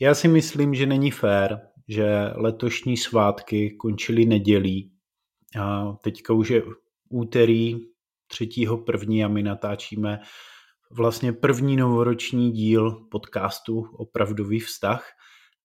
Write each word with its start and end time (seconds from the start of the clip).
Já 0.00 0.14
si 0.14 0.28
myslím, 0.28 0.74
že 0.74 0.86
není 0.86 1.10
fér, 1.10 1.68
že 1.88 2.32
letošní 2.34 2.96
svátky 2.96 3.70
končily 3.70 4.26
nedělí 4.26 4.92
a 5.60 5.92
teďka 5.92 6.32
už 6.32 6.48
je 6.48 6.62
úterý 7.08 7.74
3.1. 8.32 9.24
a 9.24 9.28
my 9.28 9.42
natáčíme 9.42 10.20
vlastně 10.90 11.32
první 11.32 11.76
novoroční 11.76 12.52
díl 12.52 12.90
podcastu 13.10 13.80
Opravdový 13.80 14.60
vztah 14.60 15.08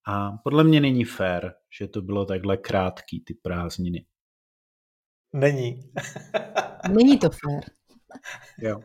a 0.08 0.32
podle 0.44 0.64
mě 0.64 0.82
není 0.82 1.06
fér, 1.06 1.54
že 1.80 1.88
to 1.88 2.02
bylo 2.02 2.26
takhle 2.26 2.58
krátký, 2.58 3.24
ty 3.24 3.34
prázdniny. 3.34 4.06
Není. 5.34 5.92
není 6.94 7.18
to 7.18 7.30
fér. 7.30 7.81
Jo. 8.62 8.80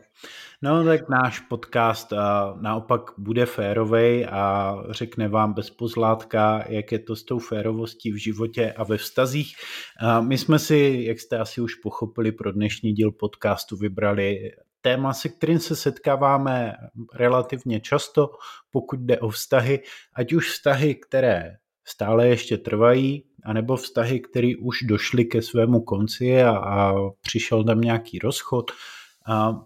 No 0.61 0.83
tak 0.83 1.09
náš 1.09 1.39
podcast 1.39 2.13
a, 2.13 2.57
naopak 2.61 3.01
bude 3.17 3.45
férovej 3.45 4.27
a 4.31 4.75
řekne 4.89 5.27
vám 5.27 5.53
bez 5.53 5.69
pozlátka, 5.69 6.63
jak 6.69 6.91
je 6.91 6.99
to 6.99 7.15
s 7.15 7.23
tou 7.23 7.39
férovostí 7.39 8.11
v 8.11 8.15
životě 8.15 8.73
a 8.77 8.83
ve 8.83 8.97
vztazích. 8.97 9.55
A 9.99 10.21
my 10.21 10.37
jsme 10.37 10.59
si, 10.59 11.03
jak 11.07 11.19
jste 11.19 11.37
asi 11.37 11.61
už 11.61 11.75
pochopili, 11.75 12.31
pro 12.31 12.51
dnešní 12.51 12.93
díl 12.93 13.11
podcastu 13.11 13.77
vybrali 13.77 14.51
téma, 14.81 15.13
se 15.13 15.29
kterým 15.29 15.59
se 15.59 15.75
setkáváme 15.75 16.73
relativně 17.13 17.79
často, 17.79 18.29
pokud 18.71 18.99
jde 18.99 19.19
o 19.19 19.29
vztahy, 19.29 19.79
ať 20.13 20.33
už 20.33 20.49
vztahy, 20.49 20.95
které 20.95 21.55
stále 21.85 22.27
ještě 22.27 22.57
trvají, 22.57 23.23
anebo 23.43 23.75
vztahy, 23.75 24.19
které 24.19 24.51
už 24.61 24.77
došly 24.83 25.25
ke 25.25 25.41
svému 25.41 25.81
konci 25.81 26.43
a, 26.43 26.57
a 26.57 26.93
přišel 27.21 27.63
tam 27.63 27.81
nějaký 27.81 28.19
rozchod, 28.19 28.71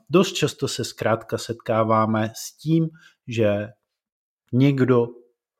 dost 0.09 0.33
často 0.33 0.67
se 0.67 0.83
zkrátka 0.83 1.37
setkáváme 1.37 2.31
s 2.35 2.57
tím, 2.57 2.89
že 3.27 3.67
někdo 4.53 5.07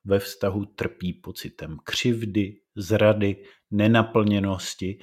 ve 0.06 0.20
vztahu 0.20 0.66
trpí 0.66 1.14
pocitem 1.14 1.78
křivdy, 1.84 2.56
zrady, 2.76 3.44
nenaplněnosti 3.72 5.00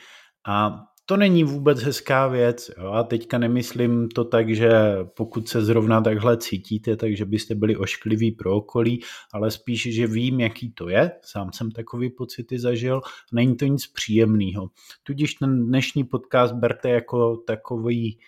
a 0.48 0.84
to 1.08 1.16
není 1.16 1.44
vůbec 1.44 1.82
hezká 1.82 2.28
věc. 2.28 2.70
Jo? 2.78 2.92
A 2.92 3.02
teďka 3.02 3.38
nemyslím 3.38 4.08
to 4.08 4.24
tak, 4.24 4.54
že 4.54 4.70
pokud 5.16 5.48
se 5.48 5.62
zrovna 5.62 6.00
takhle 6.00 6.36
cítíte, 6.36 6.96
takže 6.96 7.24
byste 7.24 7.54
byli 7.54 7.76
oškliví 7.76 8.32
pro 8.32 8.56
okolí, 8.56 9.00
ale 9.34 9.50
spíš, 9.50 9.94
že 9.94 10.06
vím, 10.06 10.41
jaký 10.41 10.72
to 10.72 10.88
je. 10.88 11.10
Sám 11.22 11.52
jsem 11.52 11.70
takový 11.70 12.10
pocity 12.10 12.58
zažil. 12.58 13.00
Není 13.32 13.56
to 13.56 13.66
nic 13.66 13.86
příjemného. 13.86 14.69
Tudíž 15.02 15.34
ten 15.34 15.66
dnešní 15.66 16.04
podcast 16.04 16.54
berte 16.54 16.91
jako 16.91 17.36
takový 17.36 18.19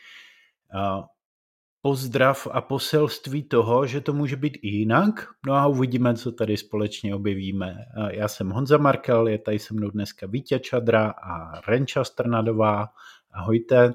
pozdrav 1.82 2.46
a 2.50 2.60
poselství 2.60 3.42
toho, 3.42 3.86
že 3.86 4.00
to 4.00 4.12
může 4.12 4.36
být 4.36 4.58
i 4.62 4.68
jinak. 4.68 5.28
No 5.46 5.54
a 5.54 5.66
uvidíme, 5.66 6.14
co 6.14 6.32
tady 6.32 6.56
společně 6.56 7.14
objevíme. 7.14 7.76
Já 8.10 8.28
jsem 8.28 8.50
Honza 8.50 8.78
Markel, 8.78 9.28
je 9.28 9.38
tady 9.38 9.58
se 9.58 9.74
mnou 9.74 9.90
dneska 9.90 10.26
Vítě 10.26 10.58
Čadra 10.58 11.10
a 11.10 11.60
Renča 11.70 12.04
Strnadová. 12.04 12.88
Ahojte. 13.30 13.92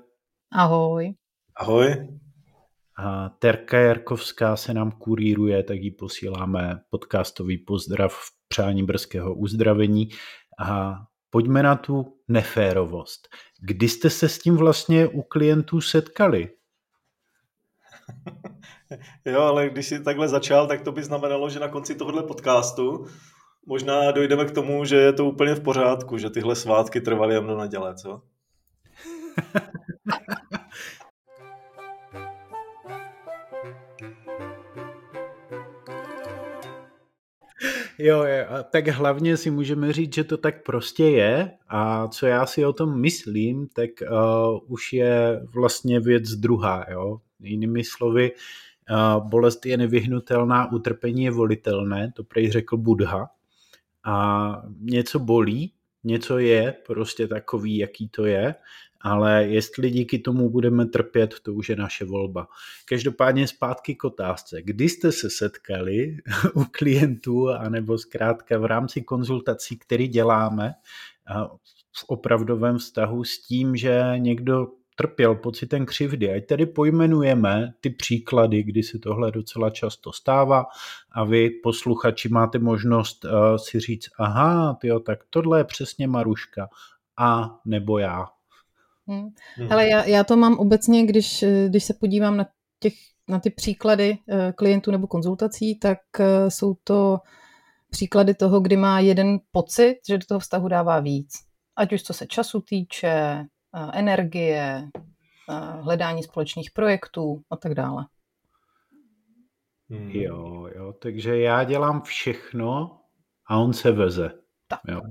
Ahoj. 0.54 1.14
Ahoj. 1.56 2.18
A 2.98 3.30
Terka 3.30 3.78
Jarkovská 3.80 4.56
se 4.56 4.74
nám 4.74 4.92
kuríruje, 4.92 5.64
tak 5.64 5.78
jí 5.78 5.92
posíláme 5.92 6.80
podcastový 6.90 7.58
pozdrav 7.58 8.14
v 8.14 8.32
přání 8.48 8.84
brzkého 8.84 9.36
uzdravení. 9.36 10.10
A 10.60 10.96
pojďme 11.30 11.64
na 11.64 11.76
tu 11.76 12.18
neférovost. 12.28 13.28
Kdy 13.62 13.90
jste 13.90 14.10
se 14.10 14.30
s 14.30 14.40
tím 14.40 14.58
vlastně 14.58 15.08
u 15.08 15.22
klientů 15.22 15.82
setkali? 15.82 16.50
jo, 19.26 19.42
ale 19.42 19.70
když 19.70 19.88
jsi 19.88 20.04
takhle 20.04 20.28
začal, 20.28 20.68
tak 20.68 20.82
to 20.82 20.92
by 20.92 21.04
znamenalo, 21.04 21.50
že 21.50 21.60
na 21.60 21.68
konci 21.68 21.96
tohohle 21.96 22.24
podcastu 22.24 23.06
možná 23.66 24.12
dojdeme 24.12 24.46
k 24.46 24.52
tomu, 24.52 24.86
že 24.86 24.96
je 24.96 25.14
to 25.14 25.26
úplně 25.26 25.56
v 25.56 25.64
pořádku, 25.64 26.18
že 26.18 26.30
tyhle 26.30 26.56
svátky 26.56 27.02
trvaly 27.02 27.36
jen 27.36 27.48
do 27.48 27.58
neděle, 27.58 27.96
co? 27.96 28.22
Jo, 37.98 38.24
jo, 38.24 38.46
tak 38.72 38.88
hlavně 38.88 39.38
si 39.38 39.52
můžeme 39.52 39.94
říct, 39.94 40.16
že 40.16 40.24
to 40.24 40.38
tak 40.38 40.64
prostě 40.64 41.04
je 41.04 41.52
a 41.70 42.08
co 42.08 42.26
já 42.26 42.46
si 42.46 42.66
o 42.66 42.74
tom 42.74 43.02
myslím, 43.02 43.68
tak 43.68 43.90
uh, 44.12 44.60
už 44.68 44.94
je 44.94 45.42
vlastně 45.54 46.00
věc 46.00 46.24
druhá, 46.32 46.86
jo. 46.92 47.18
Jinými 47.46 47.84
slovy, 47.84 48.32
uh, 48.32 49.30
bolest 49.30 49.66
je 49.66 49.78
nevyhnutelná, 49.78 50.72
utrpení 50.72 51.24
je 51.24 51.32
volitelné, 51.32 52.12
to 52.16 52.24
prej 52.24 52.52
řekl 52.52 52.78
Budha. 52.78 53.30
A 54.04 54.62
něco 54.80 55.20
bolí, 55.20 55.74
něco 56.04 56.38
je 56.38 56.76
prostě 56.86 57.28
takový, 57.28 57.78
jaký 57.78 58.10
to 58.10 58.26
je 58.26 58.56
ale 59.06 59.46
jestli 59.46 59.90
díky 59.90 60.20
tomu 60.20 60.50
budeme 60.50 60.86
trpět, 60.86 61.36
to 61.44 61.54
už 61.54 61.70
je 61.70 61.76
naše 61.76 62.06
volba. 62.06 62.48
Každopádně 62.86 63.48
zpátky 63.48 63.96
k 63.96 64.04
otázce. 64.04 64.62
Kdy 64.62 64.90
jste 64.90 65.12
se 65.12 65.30
setkali 65.30 66.18
u 66.54 66.66
klientů, 66.72 67.50
anebo 67.50 67.98
zkrátka 67.98 68.58
v 68.58 68.66
rámci 68.66 69.02
konzultací, 69.02 69.78
které 69.78 70.08
děláme 70.08 70.74
v 71.98 72.04
opravdovém 72.08 72.78
vztahu 72.78 73.24
s 73.24 73.40
tím, 73.40 73.76
že 73.76 74.04
někdo 74.18 74.68
trpěl 74.96 75.36
pocitem 75.36 75.86
křivdy. 75.86 76.34
Ať 76.34 76.46
tedy 76.46 76.66
pojmenujeme 76.66 77.74
ty 77.82 77.90
příklady, 77.90 78.64
kdy 78.64 78.84
se 78.84 79.00
tohle 79.00 79.32
docela 79.32 79.70
často 79.70 80.14
stává 80.14 80.66
a 81.12 81.24
vy, 81.24 81.50
posluchači, 81.50 82.30
máte 82.30 82.60
možnost 82.60 83.26
uh, 83.26 83.32
si 83.56 83.80
říct, 83.80 84.10
aha, 84.20 84.78
tyjo, 84.82 85.00
tak 85.00 85.20
tohle 85.30 85.60
je 85.60 85.64
přesně 85.64 86.08
Maruška 86.08 86.70
a 87.18 87.60
nebo 87.66 87.98
já. 87.98 88.26
Hmm. 89.08 89.30
Ale 89.70 89.90
já, 89.90 90.06
já 90.06 90.24
to 90.24 90.36
mám 90.36 90.60
obecně, 90.60 91.06
když, 91.06 91.46
když 91.68 91.84
se 91.84 91.94
podívám 91.94 92.38
na, 92.38 92.46
těch, 92.80 92.94
na 93.28 93.40
ty 93.40 93.50
příklady 93.50 94.18
eh, 94.30 94.54
klientů 94.56 94.92
nebo 94.92 95.08
konzultací, 95.08 95.80
tak 95.80 96.00
eh, 96.20 96.52
jsou 96.52 96.76
to 96.84 97.18
příklady 97.90 98.34
toho, 98.34 98.60
kdy 98.60 98.78
má 98.78 99.00
jeden 99.00 99.40
pocit, 99.52 99.96
že 100.10 100.18
do 100.18 100.26
toho 100.26 100.40
vztahu 100.40 100.68
dává 100.68 101.00
víc. 101.00 101.34
Ať 101.76 101.94
už 101.94 102.04
co 102.04 102.14
se 102.14 102.28
času 102.28 102.62
týče, 102.62 103.08
eh, 103.08 103.46
energie, 103.94 104.90
hledání 105.82 106.24
společných 106.24 106.72
projektů 106.72 107.42
a 107.50 107.56
tak 107.56 107.74
dále. 107.74 108.06
Hmm. 109.90 110.10
Jo, 110.10 110.68
jo, 110.76 110.94
takže 110.94 111.38
já 111.40 111.64
dělám 111.64 112.02
všechno 112.02 113.00
a 113.48 113.58
on 113.58 113.74
se 113.74 113.92
veze. 113.92 114.32
Tak. 114.68 114.80
Jo. 114.88 115.02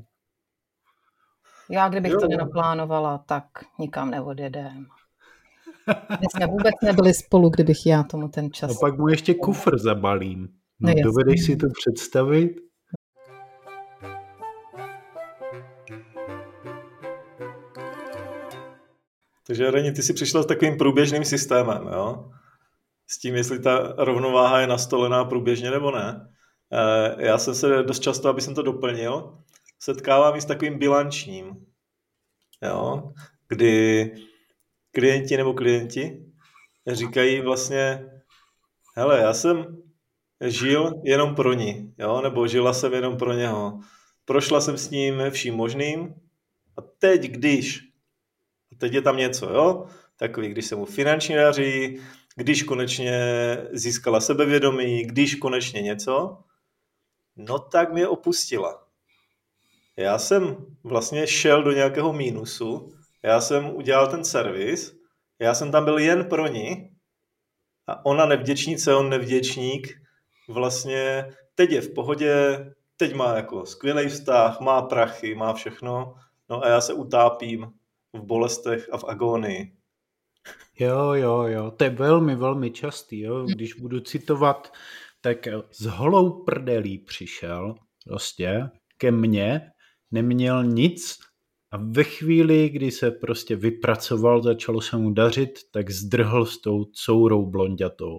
Já, 1.70 1.88
kdybych 1.88 2.12
jo. 2.12 2.20
to 2.20 2.28
nenaplánovala, 2.28 3.19
tak 3.19 3.44
nikam 3.78 4.10
neodjedem. 4.10 4.86
My 6.20 6.26
jsme 6.31 6.46
vůbec 6.46 6.75
nebyli 6.82 7.14
spolu, 7.14 7.50
kdybych 7.50 7.86
já 7.86 8.02
tomu 8.02 8.28
ten 8.28 8.52
čas... 8.52 8.70
A 8.70 8.75
pak 8.81 8.98
mu 8.98 9.08
ještě 9.08 9.34
kufr 9.34 9.78
zabalím. 9.78 10.48
No, 10.81 10.92
no 10.96 11.02
dovedeš 11.02 11.44
si 11.44 11.56
to 11.56 11.66
představit? 11.81 12.60
Takže 19.47 19.71
Reni, 19.71 19.93
ty 19.93 20.03
si 20.03 20.15
přišla 20.15 20.43
s 20.43 20.47
takovým 20.47 20.77
průběžným 20.77 21.25
systémem, 21.25 21.88
jo? 21.93 22.31
S 23.06 23.19
tím, 23.19 23.34
jestli 23.34 23.59
ta 23.59 23.94
rovnováha 23.99 24.60
je 24.60 24.66
nastolená 24.66 25.25
průběžně 25.25 25.71
nebo 25.71 25.91
ne. 25.91 26.28
Eh, 26.72 27.27
já 27.27 27.38
jsem 27.38 27.55
se 27.55 27.82
dost 27.82 28.00
často, 28.00 28.28
aby 28.28 28.41
jsem 28.41 28.55
to 28.55 28.62
doplnil, 28.62 29.38
setkávám 29.78 30.37
i 30.37 30.41
s 30.41 30.44
takovým 30.44 30.78
bilančním, 30.78 31.67
jo, 32.62 33.12
kdy 33.49 34.11
klienti 34.91 35.37
nebo 35.37 35.55
klienti 35.55 36.25
říkají 36.87 37.40
vlastně, 37.40 38.06
hele, 38.97 39.20
já 39.20 39.35
jsem 39.35 39.76
žil 40.40 40.93
jenom 41.05 41.35
pro 41.35 41.52
ní, 41.52 41.94
jo, 41.99 42.20
nebo 42.20 42.49
žila 42.49 42.73
jsem 42.73 42.93
jenom 42.93 43.17
pro 43.17 43.32
něho. 43.32 43.81
Prošla 44.25 44.61
jsem 44.61 44.79
s 44.79 44.90
ním 44.90 45.23
vším 45.31 45.55
možným 45.55 46.14
a 46.76 46.82
teď, 46.99 47.23
když, 47.23 47.94
teď 48.79 48.93
je 48.93 49.03
tam 49.03 49.17
něco, 49.17 49.50
jo, 49.50 49.87
takový, 50.17 50.49
když 50.49 50.67
se 50.67 50.76
mu 50.76 50.85
finančně 50.85 51.37
daří, 51.37 52.00
když 52.37 52.62
konečně 52.62 53.19
získala 53.73 54.21
sebevědomí, 54.21 55.05
když 55.05 55.35
konečně 55.35 55.82
něco, 55.82 56.38
no 57.37 57.59
tak 57.59 57.93
mě 57.93 58.09
opustila. 58.09 58.87
Já 59.97 60.19
jsem 60.19 60.56
vlastně 60.85 61.26
šel 61.26 61.62
do 61.62 61.73
nějakého 61.73 62.12
mínusu, 62.12 62.93
já 63.23 63.41
jsem 63.41 63.76
udělal 63.76 64.06
ten 64.06 64.25
servis, 64.25 64.97
já 65.38 65.55
jsem 65.55 65.73
tam 65.73 65.85
byl 65.85 65.99
jen 65.99 66.25
pro 66.25 66.47
ní 66.47 66.91
a 67.87 68.06
ona 68.06 68.26
nevděčnice, 68.26 68.94
on 68.94 69.11
nevděčník, 69.11 70.00
vlastně 70.49 71.32
teď 71.55 71.71
je 71.71 71.81
v 71.81 71.94
pohodě, 71.94 72.59
teď 72.97 73.15
má 73.15 73.37
jako 73.37 73.67
skvělý 73.67 74.09
vztah, 74.09 74.61
má 74.61 74.82
prachy, 74.82 75.35
má 75.35 75.55
všechno, 75.55 76.15
no 76.49 76.65
a 76.65 76.69
já 76.69 76.81
se 76.81 76.93
utápím 76.93 77.73
v 78.14 78.22
bolestech 78.22 78.88
a 78.93 78.99
v 78.99 79.05
agónii. 79.05 79.76
Jo, 80.78 81.12
jo, 81.12 81.43
jo, 81.43 81.70
to 81.70 81.84
je 81.84 81.90
velmi, 81.90 82.37
velmi 82.37 82.70
častý, 82.70 83.20
jo. 83.20 83.46
Když 83.46 83.75
budu 83.75 84.00
citovat 84.00 84.72
tak 85.20 85.49
s 85.70 85.87
holou 85.87 86.44
prdelí 86.44 86.99
přišel 86.99 87.75
prostě 88.06 88.70
ke 88.99 89.11
mně, 89.11 89.61
neměl 90.11 90.64
nic 90.64 91.19
a 91.70 91.76
ve 91.76 92.05
chvíli, 92.05 92.69
kdy 92.69 92.90
se 92.90 93.11
prostě 93.11 93.56
vypracoval, 93.56 94.43
začalo 94.43 94.81
se 94.81 94.96
mu 94.96 95.11
dařit, 95.11 95.58
tak 95.70 95.90
zdrhl 95.90 96.46
s 96.46 96.61
tou 96.61 96.84
courou 96.84 97.46
blondětou. 97.50 98.19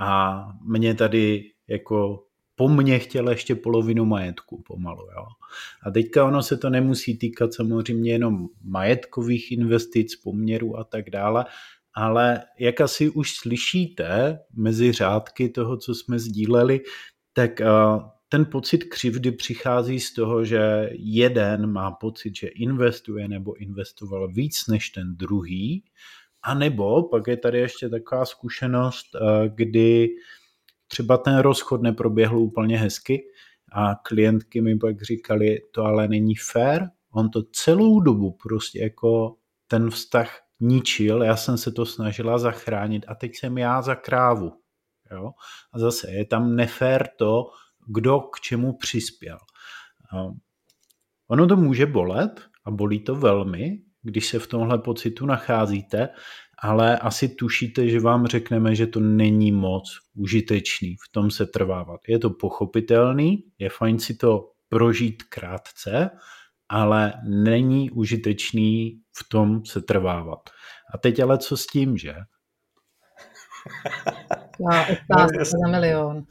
A 0.00 0.42
mě 0.66 0.94
tady 0.94 1.50
jako 1.68 2.26
po 2.62 2.68
mně 2.68 2.98
chtěl 2.98 3.30
ještě 3.30 3.54
polovinu 3.54 4.04
majetku 4.04 4.62
pomalu. 4.62 5.02
Jo. 5.16 5.26
A 5.82 5.90
teďka 5.90 6.24
ono 6.24 6.42
se 6.42 6.56
to 6.56 6.70
nemusí 6.70 7.18
týkat 7.18 7.54
samozřejmě 7.54 8.12
jenom 8.12 8.46
majetkových 8.64 9.52
investic, 9.52 10.16
poměrů 10.16 10.78
a 10.78 10.84
tak 10.84 11.10
dále, 11.10 11.44
ale 11.94 12.42
jak 12.58 12.80
asi 12.80 13.10
už 13.10 13.36
slyšíte 13.36 14.38
mezi 14.56 14.92
řádky 14.92 15.48
toho, 15.48 15.76
co 15.76 15.94
jsme 15.94 16.18
sdíleli, 16.18 16.80
tak 17.32 17.50
ten 18.28 18.44
pocit 18.44 18.84
křivdy 18.84 19.32
přichází 19.32 20.00
z 20.00 20.14
toho, 20.14 20.44
že 20.44 20.90
jeden 20.92 21.66
má 21.66 21.90
pocit, 21.90 22.36
že 22.36 22.48
investuje 22.48 23.28
nebo 23.28 23.54
investoval 23.54 24.32
víc 24.32 24.66
než 24.68 24.90
ten 24.90 25.16
druhý, 25.16 25.84
a 26.42 26.54
nebo 26.54 27.02
pak 27.02 27.26
je 27.26 27.36
tady 27.36 27.58
ještě 27.58 27.88
taková 27.88 28.24
zkušenost, 28.24 29.06
kdy 29.54 30.08
třeba 30.92 31.18
ten 31.18 31.38
rozchod 31.38 31.82
neproběhl 31.82 32.38
úplně 32.38 32.78
hezky 32.78 33.22
a 33.72 33.94
klientky 33.94 34.60
mi 34.60 34.78
pak 34.78 35.02
říkali, 35.02 35.58
to 35.74 35.84
ale 35.84 36.08
není 36.08 36.34
fair, 36.34 36.82
on 37.10 37.30
to 37.30 37.42
celou 37.42 38.00
dobu 38.00 38.36
prostě 38.42 38.82
jako 38.82 39.36
ten 39.66 39.90
vztah 39.90 40.40
ničil, 40.60 41.22
já 41.22 41.36
jsem 41.36 41.58
se 41.58 41.72
to 41.72 41.86
snažila 41.86 42.38
zachránit 42.38 43.04
a 43.08 43.14
teď 43.14 43.36
jsem 43.36 43.58
já 43.58 43.82
za 43.82 43.94
krávu. 43.94 44.52
Jo? 45.10 45.30
A 45.72 45.78
zase 45.78 46.10
je 46.10 46.24
tam 46.24 46.56
nefér 46.56 47.08
to, 47.18 47.46
kdo 47.86 48.20
k 48.20 48.40
čemu 48.40 48.72
přispěl. 48.72 49.38
Ono 51.28 51.46
to 51.46 51.56
může 51.56 51.86
bolet 51.86 52.40
a 52.64 52.70
bolí 52.70 53.00
to 53.04 53.14
velmi, 53.14 53.82
když 54.02 54.26
se 54.26 54.38
v 54.38 54.46
tomhle 54.46 54.78
pocitu 54.78 55.26
nacházíte, 55.26 56.08
ale 56.62 56.98
asi 56.98 57.28
tušíte, 57.28 57.88
že 57.88 58.00
vám 58.00 58.26
řekneme, 58.26 58.74
že 58.74 58.86
to 58.86 59.00
není 59.00 59.52
moc 59.52 59.98
užitečný 60.14 60.96
v 60.96 61.12
tom 61.12 61.30
se 61.30 61.46
trvávat. 61.46 62.00
Je 62.08 62.18
to 62.18 62.30
pochopitelný, 62.30 63.44
je 63.58 63.68
fajn 63.68 63.98
si 63.98 64.14
to 64.14 64.50
prožít 64.68 65.22
krátce, 65.22 66.10
ale 66.68 67.12
není 67.28 67.90
užitečný 67.90 69.00
v 69.16 69.28
tom 69.28 69.64
se 69.64 69.82
trvávat. 69.82 70.40
A 70.94 70.98
teď 70.98 71.20
ale 71.20 71.38
co 71.38 71.56
s 71.56 71.66
tím, 71.66 71.96
že? 71.96 72.14
Já, 74.70 74.86
otázka 75.10 75.44
za 75.44 75.68
milion. 75.70 76.22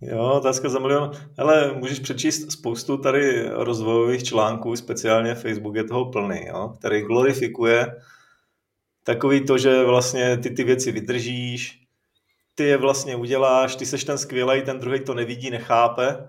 Jo, 0.00 0.32
otázka 0.36 0.68
za 0.68 0.78
milion. 0.78 1.10
Ale 1.38 1.72
můžeš 1.72 1.98
přečíst 1.98 2.52
spoustu 2.52 2.96
tady 2.96 3.48
rozvojových 3.50 4.24
článků, 4.24 4.76
speciálně 4.76 5.34
Facebook 5.34 5.76
je 5.76 5.84
toho 5.84 6.10
plný, 6.10 6.46
jo, 6.46 6.72
který 6.78 7.02
glorifikuje 7.02 7.86
takový 9.06 9.46
to, 9.46 9.58
že 9.58 9.84
vlastně 9.84 10.38
ty 10.38 10.50
ty 10.50 10.64
věci 10.64 10.92
vydržíš, 10.92 11.80
ty 12.54 12.64
je 12.64 12.76
vlastně 12.76 13.16
uděláš, 13.16 13.76
ty 13.76 13.86
seš 13.86 14.04
ten 14.04 14.18
skvělý, 14.18 14.62
ten 14.62 14.78
druhý 14.78 15.04
to 15.04 15.14
nevidí, 15.14 15.50
nechápe 15.50 16.28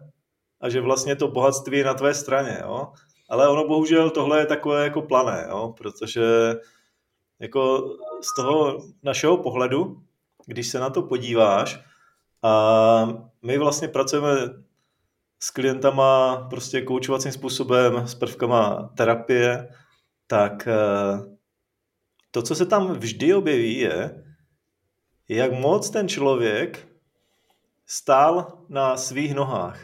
a 0.61 0.69
že 0.69 0.81
vlastně 0.81 1.15
to 1.15 1.27
bohatství 1.27 1.77
je 1.77 1.83
na 1.83 1.93
tvé 1.93 2.13
straně, 2.13 2.57
jo. 2.61 2.87
Ale 3.29 3.49
ono 3.49 3.67
bohužel 3.67 4.09
tohle 4.09 4.39
je 4.39 4.45
takové 4.45 4.83
jako 4.83 5.01
plané, 5.01 5.45
jo, 5.49 5.73
protože 5.77 6.55
jako 7.39 7.89
z 8.21 8.35
toho 8.35 8.79
našeho 9.03 9.37
pohledu, 9.37 10.01
když 10.45 10.67
se 10.67 10.79
na 10.79 10.89
to 10.89 11.01
podíváš, 11.01 11.79
a 12.43 13.07
my 13.41 13.57
vlastně 13.57 13.87
pracujeme 13.87 14.29
s 15.39 15.49
klientama 15.49 16.37
prostě 16.49 16.81
koučovacím 16.81 17.31
způsobem, 17.31 18.07
s 18.07 18.15
prvkama 18.15 18.89
terapie, 18.97 19.69
tak 20.27 20.67
eh, 20.67 21.36
to, 22.31 22.41
co 22.41 22.55
se 22.55 22.65
tam 22.65 22.93
vždy 22.93 23.33
objeví, 23.33 23.77
je, 23.77 24.23
jak 25.29 25.53
moc 25.53 25.89
ten 25.89 26.07
člověk 26.07 26.87
stál 27.85 28.63
na 28.69 28.97
svých 28.97 29.35
nohách. 29.35 29.79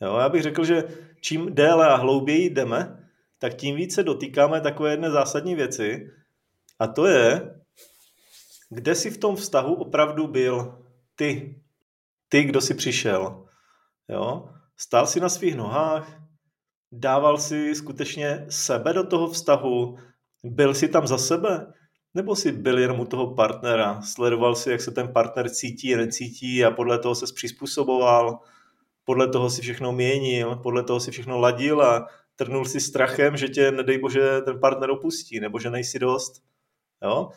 Jo, 0.00 0.16
já 0.16 0.28
bych 0.28 0.42
řekl, 0.42 0.64
že 0.64 0.84
čím 1.20 1.54
déle 1.54 1.88
a 1.88 1.96
hlouběji 1.96 2.50
jdeme, 2.50 3.08
tak 3.38 3.54
tím 3.54 3.76
více 3.76 4.02
dotýkáme 4.02 4.60
takové 4.60 4.90
jedné 4.90 5.10
zásadní 5.10 5.54
věci, 5.54 6.10
a 6.78 6.86
to 6.86 7.06
je, 7.06 7.54
kde 8.70 8.94
jsi 8.94 9.10
v 9.10 9.18
tom 9.18 9.36
vztahu 9.36 9.74
opravdu 9.74 10.26
byl 10.26 10.84
ty. 11.16 11.60
Ty, 12.28 12.42
kdo 12.42 12.60
jsi 12.60 12.74
přišel. 12.74 13.48
Jo? 14.08 14.48
Stál 14.76 15.06
si 15.06 15.20
na 15.20 15.28
svých 15.28 15.56
nohách, 15.56 16.22
dával 16.92 17.38
si 17.38 17.74
skutečně 17.74 18.46
sebe 18.48 18.92
do 18.92 19.06
toho 19.06 19.30
vztahu, 19.30 19.98
byl 20.44 20.74
jsi 20.74 20.88
tam 20.88 21.06
za 21.06 21.18
sebe? 21.18 21.72
Nebo 22.14 22.36
jsi 22.36 22.52
byl 22.52 22.78
jenom 22.78 23.00
u 23.00 23.04
toho 23.04 23.34
partnera? 23.34 24.02
Sledoval 24.02 24.54
si, 24.54 24.70
jak 24.70 24.80
se 24.80 24.90
ten 24.90 25.08
partner 25.08 25.50
cítí, 25.50 25.96
necítí 25.96 26.64
a 26.64 26.70
podle 26.70 26.98
toho 26.98 27.14
se 27.14 27.26
přizpůsoboval? 27.34 28.38
Podle 29.04 29.28
toho 29.28 29.50
si 29.50 29.62
všechno 29.62 29.92
měnil, 29.92 30.56
podle 30.56 30.82
toho 30.82 31.00
si 31.00 31.10
všechno 31.10 31.38
ladil 31.38 31.82
a 31.82 32.06
trnul 32.36 32.64
si 32.64 32.80
strachem, 32.80 33.36
že 33.36 33.48
tě, 33.48 33.70
nedej 33.70 33.98
bože, 33.98 34.40
ten 34.40 34.60
partner 34.60 34.90
opustí, 34.90 35.40
nebo 35.40 35.58
že 35.58 35.70
nejsi 35.70 35.98
dost. 35.98 36.42
Jo? 37.02 37.30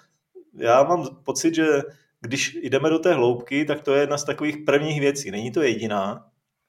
Já 0.58 0.84
mám 0.84 1.24
pocit, 1.24 1.56
že 1.56 1.82
když 2.22 2.58
jdeme 2.64 2.90
do 2.90 3.00
té 3.00 3.14
hloubky, 3.14 3.66
tak 3.66 3.82
to 3.82 3.94
je 3.94 4.02
jedna 4.02 4.18
z 4.18 4.24
takových 4.24 4.58
prvních 4.58 5.00
věcí. 5.00 5.32
Není 5.32 5.52
to 5.52 5.62
jediná, 5.62 6.26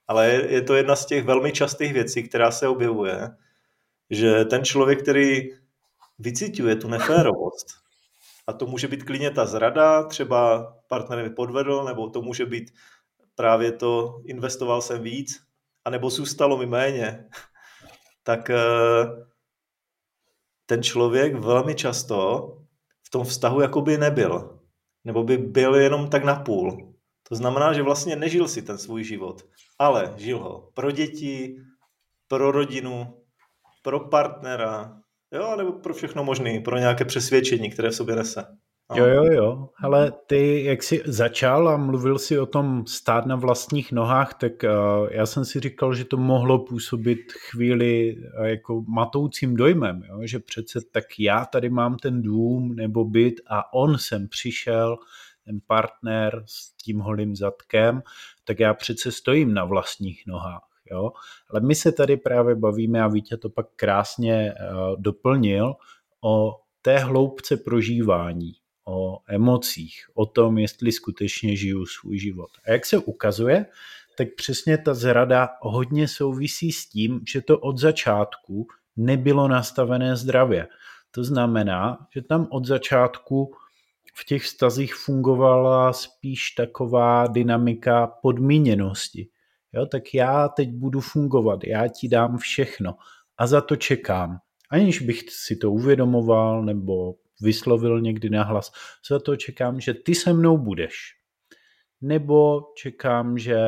ale 0.08 0.28
je 0.28 0.62
to 0.62 0.74
jedna 0.74 0.96
z 0.96 1.06
těch 1.06 1.24
velmi 1.24 1.52
častých 1.52 1.92
věcí, 1.92 2.22
která 2.22 2.50
se 2.50 2.68
objevuje, 2.68 3.30
že 4.10 4.44
ten 4.44 4.64
člověk, 4.64 5.02
který 5.02 5.50
vycituje 6.22 6.76
tu 6.76 6.88
neférovost, 6.88 7.66
a 8.46 8.52
to 8.52 8.66
může 8.66 8.88
být 8.88 9.02
klidně 9.02 9.30
ta 9.30 9.46
zrada, 9.46 10.04
třeba 10.04 10.72
partner 10.88 11.22
mi 11.22 11.30
podvedl, 11.30 11.84
nebo 11.84 12.10
to 12.10 12.22
může 12.22 12.46
být 12.46 12.70
právě 13.34 13.72
to, 13.72 14.20
investoval 14.24 14.82
jsem 14.82 15.02
víc, 15.02 15.42
anebo 15.84 16.10
zůstalo 16.10 16.56
mi 16.56 16.66
méně, 16.66 17.28
tak 18.22 18.50
eh, 18.50 18.56
ten 20.66 20.82
člověk 20.82 21.34
velmi 21.34 21.74
často 21.74 22.48
v 23.02 23.10
tom 23.10 23.24
vztahu 23.24 23.60
jakoby 23.60 23.98
nebyl. 23.98 24.58
Nebo 25.04 25.24
by 25.24 25.38
byl 25.38 25.74
jenom 25.74 26.10
tak 26.10 26.24
na 26.24 26.34
půl. 26.34 26.94
To 27.28 27.34
znamená, 27.34 27.72
že 27.72 27.82
vlastně 27.82 28.16
nežil 28.16 28.48
si 28.48 28.62
ten 28.62 28.78
svůj 28.78 29.04
život, 29.04 29.42
ale 29.78 30.14
žil 30.16 30.38
ho 30.38 30.70
pro 30.74 30.90
děti, 30.90 31.56
pro 32.28 32.52
rodinu, 32.52 33.22
pro 33.82 34.00
partnera, 34.00 35.01
Jo, 35.32 35.56
nebo 35.56 35.72
pro 35.72 35.94
všechno 35.94 36.24
možné, 36.24 36.60
pro 36.60 36.78
nějaké 36.78 37.04
přesvědčení, 37.04 37.70
které 37.70 37.90
v 37.90 37.94
sobě 37.94 38.16
nese. 38.16 38.44
No. 38.90 38.96
Jo, 38.96 39.06
jo, 39.06 39.24
jo. 39.24 39.68
Ale 39.82 40.12
ty, 40.26 40.64
jak 40.64 40.82
jsi 40.82 41.02
začal 41.04 41.68
a 41.68 41.76
mluvil 41.76 42.18
si 42.18 42.38
o 42.38 42.46
tom 42.46 42.86
stát 42.86 43.26
na 43.26 43.36
vlastních 43.36 43.92
nohách, 43.92 44.34
tak 44.34 44.52
uh, 44.62 45.08
já 45.10 45.26
jsem 45.26 45.44
si 45.44 45.60
říkal, 45.60 45.94
že 45.94 46.04
to 46.04 46.16
mohlo 46.16 46.58
působit 46.58 47.32
chvíli 47.32 48.16
uh, 48.16 48.44
jako 48.44 48.84
matoucím 48.88 49.56
dojmem, 49.56 50.02
jo? 50.08 50.20
že 50.24 50.38
přece 50.38 50.80
tak 50.92 51.04
já 51.18 51.44
tady 51.44 51.70
mám 51.70 51.96
ten 51.96 52.22
dům 52.22 52.74
nebo 52.74 53.04
byt 53.04 53.34
a 53.46 53.72
on 53.72 53.98
sem 53.98 54.28
přišel, 54.28 54.96
ten 55.44 55.60
partner 55.66 56.42
s 56.46 56.72
tím 56.72 56.98
holým 56.98 57.36
zadkem, 57.36 58.02
tak 58.44 58.60
já 58.60 58.74
přece 58.74 59.12
stojím 59.12 59.54
na 59.54 59.64
vlastních 59.64 60.22
nohách. 60.26 60.71
Jo? 60.90 61.10
Ale 61.50 61.60
my 61.60 61.74
se 61.74 61.92
tady 61.92 62.16
právě 62.16 62.54
bavíme, 62.54 63.02
a 63.02 63.08
Vítě 63.08 63.36
to 63.36 63.50
pak 63.50 63.66
krásně 63.76 64.54
uh, 64.54 65.00
doplnil, 65.02 65.74
o 66.24 66.60
té 66.82 66.98
hloubce 66.98 67.56
prožívání, 67.56 68.52
o 68.84 69.18
emocích, 69.28 70.06
o 70.14 70.26
tom, 70.26 70.58
jestli 70.58 70.92
skutečně 70.92 71.56
žiju 71.56 71.86
svůj 71.86 72.18
život. 72.18 72.50
A 72.66 72.72
jak 72.72 72.86
se 72.86 72.98
ukazuje, 72.98 73.66
tak 74.18 74.28
přesně 74.36 74.78
ta 74.78 74.94
zrada 74.94 75.48
hodně 75.60 76.08
souvisí 76.08 76.72
s 76.72 76.88
tím, 76.88 77.20
že 77.32 77.40
to 77.40 77.58
od 77.58 77.78
začátku 77.78 78.66
nebylo 78.96 79.48
nastavené 79.48 80.16
zdravě. 80.16 80.68
To 81.10 81.24
znamená, 81.24 82.06
že 82.14 82.22
tam 82.22 82.46
od 82.50 82.64
začátku 82.64 83.54
v 84.14 84.24
těch 84.24 84.42
vztazích 84.42 84.94
fungovala 84.94 85.92
spíš 85.92 86.50
taková 86.50 87.26
dynamika 87.26 88.06
podmíněnosti. 88.06 89.28
Jo, 89.74 89.86
tak 89.86 90.14
já 90.14 90.48
teď 90.48 90.70
budu 90.70 91.00
fungovat, 91.00 91.64
já 91.64 91.88
ti 91.88 92.08
dám 92.08 92.38
všechno 92.38 92.94
a 93.38 93.46
za 93.46 93.60
to 93.60 93.76
čekám. 93.76 94.38
Aniž 94.70 95.00
bych 95.02 95.22
si 95.30 95.56
to 95.56 95.72
uvědomoval 95.72 96.64
nebo 96.64 97.14
vyslovil 97.40 98.00
někdy 98.00 98.30
nahlas, 98.30 98.72
za 99.08 99.18
to 99.18 99.36
čekám, 99.36 99.80
že 99.80 99.94
ty 99.94 100.14
se 100.14 100.32
mnou 100.32 100.58
budeš. 100.58 100.94
Nebo 102.00 102.60
čekám, 102.76 103.38
že 103.38 103.58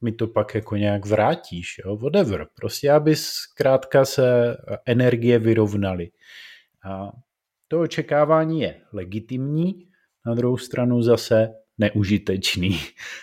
mi 0.00 0.12
to 0.12 0.26
pak 0.26 0.54
jako 0.54 0.76
nějak 0.76 1.06
vrátíš, 1.06 1.80
jo, 1.84 1.96
whatever. 1.96 2.46
Prostě 2.54 2.90
aby 2.90 3.16
zkrátka 3.16 4.04
se 4.04 4.56
energie 4.86 5.38
vyrovnaly. 5.38 6.10
A 6.90 7.12
to 7.68 7.80
očekávání 7.80 8.60
je 8.60 8.80
legitimní, 8.92 9.86
na 10.26 10.34
druhou 10.34 10.56
stranu 10.56 11.02
zase 11.02 11.54
neužitečný. 11.80 12.80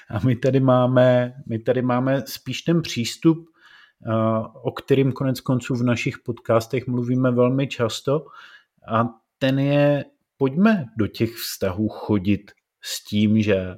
A 0.10 0.20
my 0.26 0.36
tady 0.36 0.60
máme, 0.60 1.34
my 1.48 1.60
tady 1.60 1.82
máme 1.82 2.24
spíš 2.26 2.62
ten 2.62 2.82
přístup, 2.82 3.50
o 4.64 4.72
kterým 4.72 5.12
konec 5.12 5.42
konců 5.42 5.76
v 5.76 5.84
našich 5.84 6.20
podcastech 6.20 6.88
mluvíme 6.88 7.32
velmi 7.32 7.68
často 7.68 8.26
a 8.88 9.10
ten 9.38 9.60
je, 9.60 10.06
pojďme 10.38 10.86
do 10.98 11.08
těch 11.08 11.36
vztahů 11.36 11.90
chodit 11.90 12.52
s 12.82 13.04
tím, 13.04 13.42
že 13.42 13.78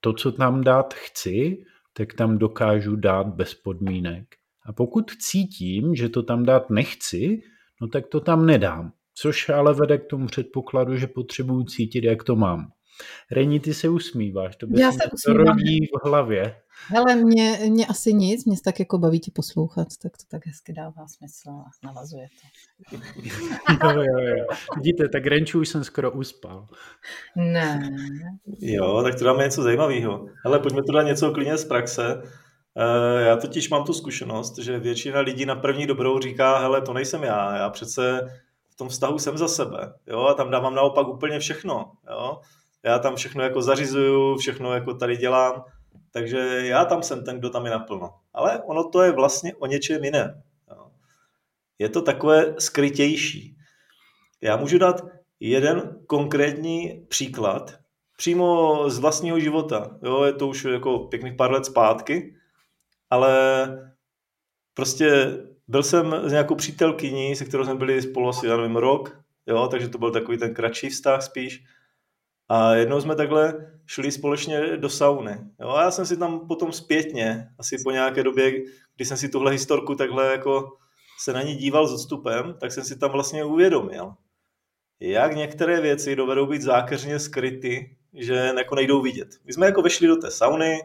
to, 0.00 0.12
co 0.12 0.32
tam 0.32 0.64
dát 0.64 0.94
chci, 0.94 1.64
tak 1.92 2.14
tam 2.14 2.38
dokážu 2.38 2.96
dát 2.96 3.26
bez 3.26 3.54
podmínek. 3.54 4.36
A 4.66 4.72
pokud 4.72 5.10
cítím, 5.10 5.94
že 5.94 6.08
to 6.08 6.22
tam 6.22 6.44
dát 6.44 6.70
nechci, 6.70 7.42
no 7.80 7.88
tak 7.88 8.06
to 8.06 8.20
tam 8.20 8.46
nedám. 8.46 8.92
Což 9.14 9.48
ale 9.48 9.74
vede 9.74 9.98
k 9.98 10.06
tomu 10.06 10.26
předpokladu, 10.26 10.96
že 10.96 11.06
potřebuju 11.06 11.64
cítit, 11.64 12.04
jak 12.04 12.24
to 12.24 12.36
mám. 12.36 12.72
Reni, 13.30 13.60
ty 13.60 13.74
se 13.74 13.88
usmíváš, 13.88 14.56
to 14.56 14.66
by 14.66 14.80
Já 14.80 14.92
se 14.92 14.98
usmívám. 15.12 15.58
v 15.58 16.08
hlavě. 16.08 16.56
Hele, 16.88 17.16
mě, 17.16 17.58
mě 17.68 17.86
asi 17.86 18.14
nic, 18.14 18.44
mě 18.44 18.56
tak 18.64 18.78
jako 18.78 18.98
baví 18.98 19.20
tě 19.20 19.30
poslouchat, 19.34 19.88
tak 20.02 20.12
to 20.16 20.24
tak 20.28 20.46
hezky 20.46 20.72
dává 20.72 21.06
smysl 21.08 21.50
a 21.50 21.86
navazuje 21.86 22.26
to. 22.90 22.96
jo, 23.88 24.02
jo, 24.02 24.18
jo. 24.18 24.46
Vidíte, 24.76 25.08
tak 25.08 25.26
Renču 25.26 25.60
už 25.60 25.68
jsem 25.68 25.84
skoro 25.84 26.10
uspal. 26.10 26.66
Ne. 27.36 27.90
Jo, 28.58 29.02
tak 29.02 29.14
to 29.14 29.24
dáme 29.24 29.44
něco 29.44 29.62
zajímavého. 29.62 30.26
Hele, 30.44 30.58
pojďme 30.58 30.82
tu 30.82 30.92
dát 30.92 31.02
něco 31.02 31.30
klidně 31.30 31.56
z 31.56 31.64
praxe. 31.64 32.22
Eh, 32.78 33.22
já 33.22 33.36
totiž 33.36 33.68
mám 33.70 33.84
tu 33.84 33.92
zkušenost, 33.92 34.58
že 34.58 34.78
většina 34.78 35.20
lidí 35.20 35.46
na 35.46 35.54
první 35.54 35.86
dobrou 35.86 36.20
říká, 36.20 36.58
hele, 36.58 36.80
to 36.80 36.92
nejsem 36.92 37.22
já, 37.22 37.56
já 37.56 37.70
přece 37.70 38.30
v 38.70 38.76
tom 38.76 38.88
vztahu 38.88 39.18
jsem 39.18 39.38
za 39.38 39.48
sebe, 39.48 39.92
jo, 40.06 40.20
a 40.20 40.34
tam 40.34 40.50
dávám 40.50 40.74
naopak 40.74 41.08
úplně 41.08 41.38
všechno, 41.38 41.92
jo. 42.10 42.40
Já 42.86 42.98
tam 42.98 43.16
všechno 43.16 43.42
jako 43.42 43.62
zařizuju, 43.62 44.36
všechno 44.36 44.74
jako 44.74 44.94
tady 44.94 45.16
dělám, 45.16 45.64
takže 46.10 46.38
já 46.66 46.84
tam 46.84 47.02
jsem 47.02 47.24
ten, 47.24 47.38
kdo 47.38 47.50
tam 47.50 47.64
je 47.64 47.70
naplno. 47.70 48.14
Ale 48.34 48.62
ono 48.62 48.88
to 48.88 49.02
je 49.02 49.12
vlastně 49.12 49.54
o 49.54 49.66
něčem 49.66 50.04
jiném. 50.04 50.42
Je 51.78 51.88
to 51.88 52.02
takové 52.02 52.54
skrytější. 52.58 53.56
Já 54.40 54.56
můžu 54.56 54.78
dát 54.78 55.04
jeden 55.40 55.98
konkrétní 56.06 57.06
příklad, 57.08 57.78
přímo 58.16 58.82
z 58.90 58.98
vlastního 58.98 59.40
života. 59.40 59.98
Jo, 60.02 60.22
je 60.22 60.32
to 60.32 60.48
už 60.48 60.64
jako 60.64 60.98
pěkných 60.98 61.34
pár 61.34 61.52
let 61.52 61.66
zpátky, 61.66 62.36
ale 63.10 63.66
prostě 64.74 65.38
byl 65.68 65.82
jsem 65.82 66.14
s 66.24 66.32
nějakou 66.32 66.54
přítelkyní, 66.54 67.36
se 67.36 67.44
kterou 67.44 67.64
jsme 67.64 67.74
byli 67.74 68.02
spolu 68.02 68.28
asi, 68.28 68.46
já 68.46 68.56
nevím, 68.56 68.76
rok, 68.76 69.20
jo, 69.46 69.68
takže 69.68 69.88
to 69.88 69.98
byl 69.98 70.10
takový 70.10 70.38
ten 70.38 70.54
kratší 70.54 70.88
vztah 70.88 71.22
spíš. 71.22 71.64
A 72.48 72.74
jednou 72.74 73.00
jsme 73.00 73.14
takhle 73.14 73.72
šli 73.86 74.12
společně 74.12 74.76
do 74.76 74.88
sauny. 74.88 75.38
Jo, 75.60 75.68
a 75.68 75.82
já 75.82 75.90
jsem 75.90 76.06
si 76.06 76.16
tam 76.16 76.48
potom 76.48 76.72
zpětně, 76.72 77.48
asi 77.58 77.76
po 77.84 77.90
nějaké 77.90 78.22
době, 78.22 78.52
kdy 78.96 79.04
jsem 79.04 79.16
si 79.16 79.28
tuhle 79.28 79.52
historku 79.52 79.94
takhle 79.94 80.32
jako 80.32 80.76
se 81.18 81.32
na 81.32 81.42
ní 81.42 81.54
díval 81.54 81.86
s 81.86 81.92
odstupem, 81.92 82.54
tak 82.60 82.72
jsem 82.72 82.84
si 82.84 82.98
tam 82.98 83.10
vlastně 83.10 83.44
uvědomil, 83.44 84.14
jak 85.00 85.34
některé 85.34 85.80
věci 85.80 86.16
dovedou 86.16 86.46
být 86.46 86.62
zákeřně 86.62 87.18
skryty, 87.18 87.96
že 88.14 88.34
jako 88.34 88.74
nejdou 88.74 89.02
vidět. 89.02 89.28
My 89.44 89.52
jsme 89.52 89.66
jako 89.66 89.82
vešli 89.82 90.06
do 90.06 90.16
té 90.16 90.30
sauny, 90.30 90.80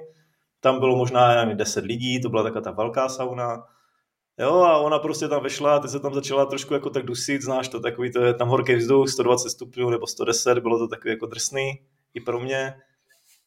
tam 0.60 0.80
bylo 0.80 0.96
možná, 0.96 1.36
nevím, 1.36 1.58
10 1.58 1.86
lidí, 1.86 2.22
to 2.22 2.30
byla 2.30 2.44
taková 2.44 2.62
ta 2.62 2.72
velká 2.72 3.10
sauna, 3.10 3.64
Jo, 4.40 4.54
a 4.54 4.78
ona 4.78 5.00
prostě 5.00 5.28
tam 5.28 5.44
vešla 5.44 5.80
teď 5.80 5.92
se 5.92 6.00
tam 6.00 6.14
začala 6.14 6.46
trošku 6.46 6.74
jako 6.74 6.90
tak 6.90 7.06
dusit, 7.06 7.42
znáš 7.42 7.68
to, 7.68 7.80
takový 7.80 8.12
to 8.12 8.22
je 8.22 8.34
tam 8.34 8.48
horký 8.48 8.76
vzduch, 8.76 9.10
120 9.10 9.50
stupňů 9.50 9.90
nebo 9.90 10.08
110, 10.08 10.60
bylo 10.60 10.80
to 10.80 10.88
takový 10.88 11.10
jako 11.10 11.26
drsný 11.26 11.82
i 12.14 12.22
pro 12.22 12.40
mě. 12.40 12.74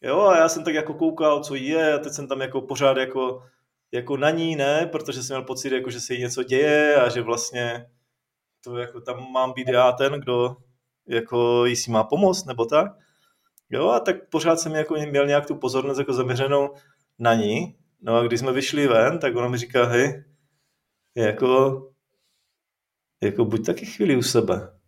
Jo, 0.03 0.21
a 0.21 0.37
já 0.37 0.49
jsem 0.49 0.65
tak 0.65 0.75
jako 0.75 0.95
koukal, 0.95 1.45
co 1.45 1.55
je, 1.55 1.95
a 1.95 1.99
teď 1.99 2.13
jsem 2.13 2.29
tam 2.29 2.41
jako 2.41 2.61
pořád 2.61 2.97
jako, 2.97 3.43
jako 3.93 4.17
na 4.17 4.31
ní, 4.31 4.57
ne, 4.57 4.89
protože 4.93 5.23
jsem 5.23 5.37
měl 5.37 5.47
pocit, 5.47 5.73
jako, 5.73 5.91
že 5.91 6.01
se 6.01 6.15
jí 6.15 6.21
něco 6.21 6.43
děje 6.43 6.97
a 6.97 7.09
že 7.09 7.23
vlastně 7.23 7.87
to 8.65 8.77
jako 8.77 9.01
tam 9.01 9.33
mám 9.33 9.53
být 9.53 9.69
já 9.69 9.93
ten, 9.93 10.13
kdo 10.13 10.57
jako 11.09 11.65
jí 11.67 11.77
si 11.77 11.91
má 11.91 12.05
pomoct, 12.05 12.45
nebo 12.45 12.65
tak. 12.65 12.93
Jo, 13.71 13.89
a 13.89 14.01
tak 14.01 14.29
pořád 14.29 14.61
jsem 14.61 14.73
jako 14.73 14.95
měl 14.95 15.27
nějak 15.27 15.47
tu 15.47 15.55
pozornost 15.55 15.99
jako 15.99 16.13
zaměřenou 16.13 16.71
na 17.19 17.35
ní. 17.35 17.77
No 18.03 18.17
a 18.17 18.23
když 18.23 18.41
jsme 18.41 18.53
vyšli 18.53 18.87
ven, 18.87 19.19
tak 19.19 19.37
ona 19.37 19.49
mi 19.49 19.59
říká, 19.59 19.85
hej, 19.85 20.25
jako, 21.17 21.83
jako 23.23 23.45
buď 23.45 23.67
taky 23.67 23.87
chvíli 23.87 24.17
u 24.17 24.23
sebe. 24.23 24.81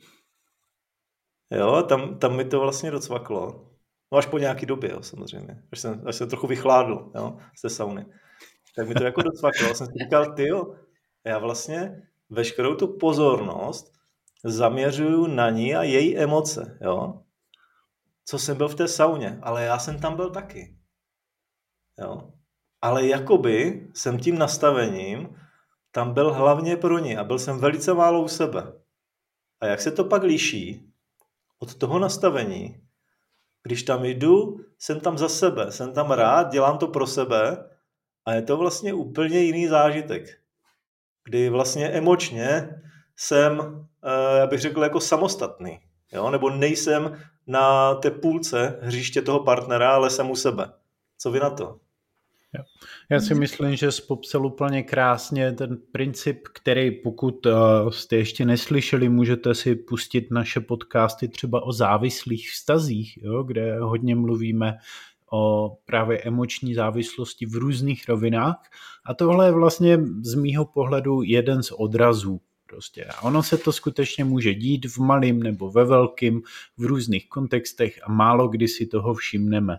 jo, 1.50 1.82
tam, 1.82 2.18
tam 2.18 2.36
mi 2.36 2.44
to 2.44 2.60
vlastně 2.60 2.90
docvaklo. 2.90 3.70
No 4.12 4.18
až 4.18 4.26
po 4.26 4.38
nějaký 4.38 4.66
době, 4.66 4.90
jo, 4.90 5.02
samozřejmě. 5.02 5.62
Až 5.72 5.80
jsem, 5.80 6.02
až 6.06 6.16
jsem 6.16 6.28
trochu 6.28 6.46
vychládl, 6.46 7.12
jo, 7.14 7.38
z 7.56 7.62
té 7.62 7.70
sauny. 7.70 8.06
Tak 8.76 8.88
mi 8.88 8.94
to 8.94 9.04
jako 9.04 9.22
docvaklo. 9.22 9.74
jsem 9.74 9.86
si 9.86 9.92
říkal, 10.04 10.34
ty 10.34 10.48
jo, 10.48 10.74
já 11.24 11.38
vlastně 11.38 12.02
veškerou 12.30 12.74
tu 12.74 12.98
pozornost 12.98 13.92
zaměřuju 14.44 15.26
na 15.26 15.50
ní 15.50 15.74
a 15.76 15.82
její 15.82 16.18
emoce, 16.18 16.78
jo. 16.82 17.20
Co 18.24 18.38
jsem 18.38 18.56
byl 18.56 18.68
v 18.68 18.74
té 18.74 18.88
sauně, 18.88 19.38
ale 19.42 19.64
já 19.64 19.78
jsem 19.78 20.00
tam 20.00 20.16
byl 20.16 20.30
taky. 20.30 20.78
Jo 21.98 22.34
ale 22.84 23.06
jakoby 23.06 23.88
jsem 23.94 24.18
tím 24.18 24.38
nastavením 24.38 25.36
tam 25.92 26.14
byl 26.14 26.32
hlavně 26.32 26.76
pro 26.76 26.98
ně 26.98 27.18
a 27.18 27.24
byl 27.24 27.38
jsem 27.38 27.58
velice 27.58 27.94
málo 27.94 28.22
u 28.22 28.28
sebe. 28.28 28.72
A 29.60 29.66
jak 29.66 29.80
se 29.80 29.90
to 29.90 30.04
pak 30.04 30.22
liší 30.22 30.92
od 31.58 31.74
toho 31.74 31.98
nastavení, 31.98 32.82
když 33.62 33.82
tam 33.82 34.04
jdu, 34.04 34.60
jsem 34.78 35.00
tam 35.00 35.18
za 35.18 35.28
sebe, 35.28 35.72
jsem 35.72 35.92
tam 35.92 36.10
rád, 36.10 36.52
dělám 36.52 36.78
to 36.78 36.86
pro 36.86 37.06
sebe 37.06 37.70
a 38.24 38.32
je 38.32 38.42
to 38.42 38.56
vlastně 38.56 38.94
úplně 38.94 39.38
jiný 39.38 39.66
zážitek, 39.66 40.40
kdy 41.24 41.48
vlastně 41.48 41.88
emočně 41.88 42.82
jsem, 43.16 43.86
eh, 44.04 44.38
já 44.38 44.46
bych 44.46 44.60
řekl, 44.60 44.82
jako 44.82 45.00
samostatný, 45.00 45.80
jo? 46.12 46.30
nebo 46.30 46.50
nejsem 46.50 47.22
na 47.46 47.94
té 47.94 48.10
půlce 48.10 48.78
hřiště 48.82 49.22
toho 49.22 49.44
partnera, 49.44 49.90
ale 49.90 50.10
jsem 50.10 50.30
u 50.30 50.36
sebe. 50.36 50.72
Co 51.18 51.30
vy 51.30 51.40
na 51.40 51.50
to? 51.50 51.83
Já 53.10 53.20
si 53.20 53.34
myslím, 53.34 53.76
že 53.76 53.92
jsi 53.92 54.02
popsal 54.02 54.46
úplně 54.46 54.82
krásně 54.82 55.52
ten 55.52 55.78
princip, 55.92 56.48
který 56.54 56.90
pokud 56.90 57.46
uh, 57.46 57.52
jste 57.90 58.16
ještě 58.16 58.44
neslyšeli, 58.44 59.08
můžete 59.08 59.54
si 59.54 59.74
pustit 59.74 60.30
naše 60.30 60.60
podcasty 60.60 61.28
třeba 61.28 61.62
o 61.62 61.72
závislých 61.72 62.50
vztazích, 62.50 63.18
jo, 63.22 63.42
kde 63.42 63.78
hodně 63.78 64.14
mluvíme 64.14 64.76
o 65.32 65.76
právě 65.84 66.18
emoční 66.18 66.74
závislosti 66.74 67.46
v 67.46 67.54
různých 67.54 68.08
rovinách. 68.08 68.62
A 69.06 69.14
tohle 69.14 69.46
je 69.46 69.52
vlastně 69.52 69.98
z 70.22 70.34
mýho 70.34 70.64
pohledu 70.64 71.22
jeden 71.22 71.62
z 71.62 71.70
odrazů 71.70 72.40
Prostě. 72.66 73.04
A 73.04 73.22
ono 73.22 73.42
se 73.42 73.58
to 73.58 73.72
skutečně 73.72 74.24
může 74.24 74.54
dít 74.54 74.86
v 74.86 74.98
malým 74.98 75.42
nebo 75.42 75.70
ve 75.70 75.84
velkým, 75.84 76.42
v 76.78 76.84
různých 76.84 77.28
kontextech 77.28 78.00
a 78.02 78.12
málo 78.12 78.48
kdy 78.48 78.68
si 78.68 78.86
toho 78.86 79.14
všimneme. 79.14 79.76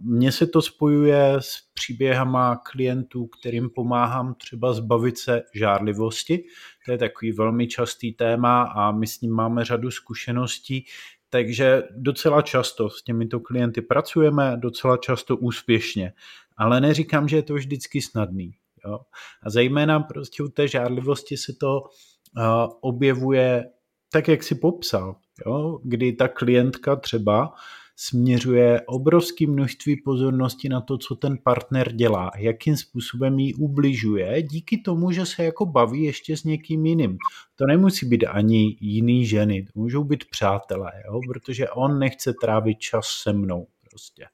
Mně 0.00 0.32
se 0.32 0.46
to 0.46 0.62
spojuje 0.62 1.34
s 1.38 1.58
příběhama 1.74 2.56
klientů, 2.56 3.26
kterým 3.26 3.70
pomáhám 3.70 4.34
třeba 4.34 4.72
zbavit 4.72 5.18
se 5.18 5.42
žárlivosti. 5.54 6.44
To 6.86 6.92
je 6.92 6.98
takový 6.98 7.32
velmi 7.32 7.66
častý 7.66 8.12
téma 8.12 8.62
a 8.62 8.90
my 8.92 9.06
s 9.06 9.20
ním 9.20 9.32
máme 9.32 9.64
řadu 9.64 9.90
zkušeností, 9.90 10.84
takže 11.30 11.82
docela 11.96 12.42
často 12.42 12.90
s 12.90 13.02
těmito 13.02 13.40
klienty 13.40 13.82
pracujeme, 13.82 14.56
docela 14.56 14.96
často 14.96 15.36
úspěšně, 15.36 16.12
ale 16.56 16.80
neříkám, 16.80 17.28
že 17.28 17.36
je 17.36 17.42
to 17.42 17.54
vždycky 17.54 18.02
snadný. 18.02 18.50
Jo? 18.86 19.00
A 19.42 19.50
zejména 19.50 20.00
prostě 20.00 20.42
u 20.42 20.48
té 20.48 20.68
žárlivosti 20.68 21.36
se 21.36 21.52
to 21.60 21.80
uh, 21.80 22.44
objevuje 22.80 23.64
tak, 24.12 24.28
jak 24.28 24.42
si 24.42 24.54
popsal, 24.54 25.16
jo? 25.46 25.78
kdy 25.84 26.12
ta 26.12 26.28
klientka 26.28 26.96
třeba 26.96 27.54
směřuje 28.02 28.80
obrovské 28.86 29.46
množství 29.46 30.02
pozornosti 30.04 30.68
na 30.68 30.80
to, 30.80 30.98
co 30.98 31.14
ten 31.14 31.38
partner 31.44 31.92
dělá, 31.92 32.30
jakým 32.36 32.76
způsobem 32.76 33.38
jí 33.38 33.54
ubližuje, 33.54 34.42
díky 34.42 34.78
tomu, 34.78 35.10
že 35.10 35.26
se 35.26 35.44
jako 35.44 35.66
baví 35.66 36.02
ještě 36.02 36.36
s 36.36 36.44
někým 36.44 36.86
jiným. 36.86 37.18
To 37.56 37.66
nemusí 37.66 38.06
být 38.06 38.24
ani 38.24 38.76
jiný 38.80 39.26
ženy, 39.26 39.62
to 39.62 39.80
můžou 39.80 40.04
být 40.04 40.24
přátelé, 40.30 40.92
jo? 41.06 41.20
protože 41.28 41.70
on 41.70 41.98
nechce 41.98 42.32
trávit 42.40 42.78
čas 42.78 43.06
se 43.06 43.32
mnou. 43.32 43.66
Prostě. 43.90 44.26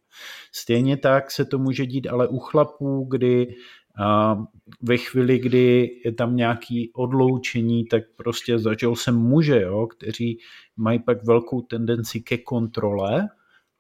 Stejně 0.53 0.97
tak 0.97 1.31
se 1.31 1.45
to 1.45 1.59
může 1.59 1.87
dít 1.87 2.07
ale 2.07 2.29
u 2.29 2.39
chlapů, 2.39 3.07
kdy 3.11 3.55
a 3.99 4.37
ve 4.83 4.97
chvíli, 4.97 5.39
kdy 5.39 5.91
je 6.05 6.13
tam 6.13 6.37
nějaký 6.37 6.91
odloučení, 6.93 7.85
tak 7.85 8.03
prostě 8.17 8.59
zažil 8.59 8.97
jsem 8.97 9.17
muže, 9.17 9.63
jo, 9.63 9.87
kteří 9.87 10.39
mají 10.77 10.99
pak 10.99 11.25
velkou 11.25 11.63
tendenci 11.63 12.21
ke 12.21 12.39
kontrole 12.39 13.29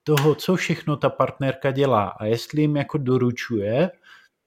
toho, 0.06 0.34
co 0.34 0.56
všechno 0.56 0.96
ta 0.96 1.10
partnerka 1.10 1.70
dělá 1.70 2.04
a 2.04 2.24
jestli 2.24 2.60
jim 2.60 2.76
jako 2.76 2.98
doručuje 2.98 3.90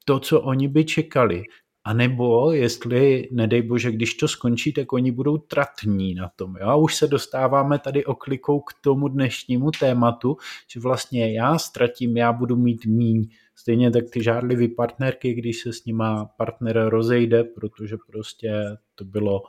to, 0.05 0.19
co 0.19 0.41
oni 0.41 0.67
by 0.67 0.85
čekali. 0.85 1.43
A 1.83 1.93
nebo 1.93 2.51
jestli, 2.51 3.27
nedej 3.31 3.61
bože, 3.61 3.91
když 3.91 4.13
to 4.13 4.27
skončí, 4.27 4.73
tak 4.73 4.93
oni 4.93 5.11
budou 5.11 5.37
tratní 5.37 6.15
na 6.15 6.31
tom. 6.35 6.55
Jo? 6.61 6.67
A 6.67 6.75
už 6.75 6.95
se 6.95 7.07
dostáváme 7.07 7.79
tady 7.79 8.05
oklikou 8.05 8.59
k 8.59 8.73
tomu 8.81 9.07
dnešnímu 9.07 9.71
tématu, 9.71 10.37
že 10.73 10.79
vlastně 10.79 11.33
já 11.33 11.57
ztratím, 11.57 12.17
já 12.17 12.33
budu 12.33 12.55
mít 12.55 12.85
míň. 12.85 13.27
Stejně 13.55 13.91
tak 13.91 14.03
ty 14.09 14.23
žádlivý 14.23 14.67
partnerky, 14.67 15.33
když 15.33 15.59
se 15.59 15.73
s 15.73 15.85
nima 15.85 16.25
partner 16.25 16.89
rozejde, 16.89 17.43
protože 17.43 17.97
prostě 18.11 18.51
to 18.95 19.05
bylo, 19.05 19.43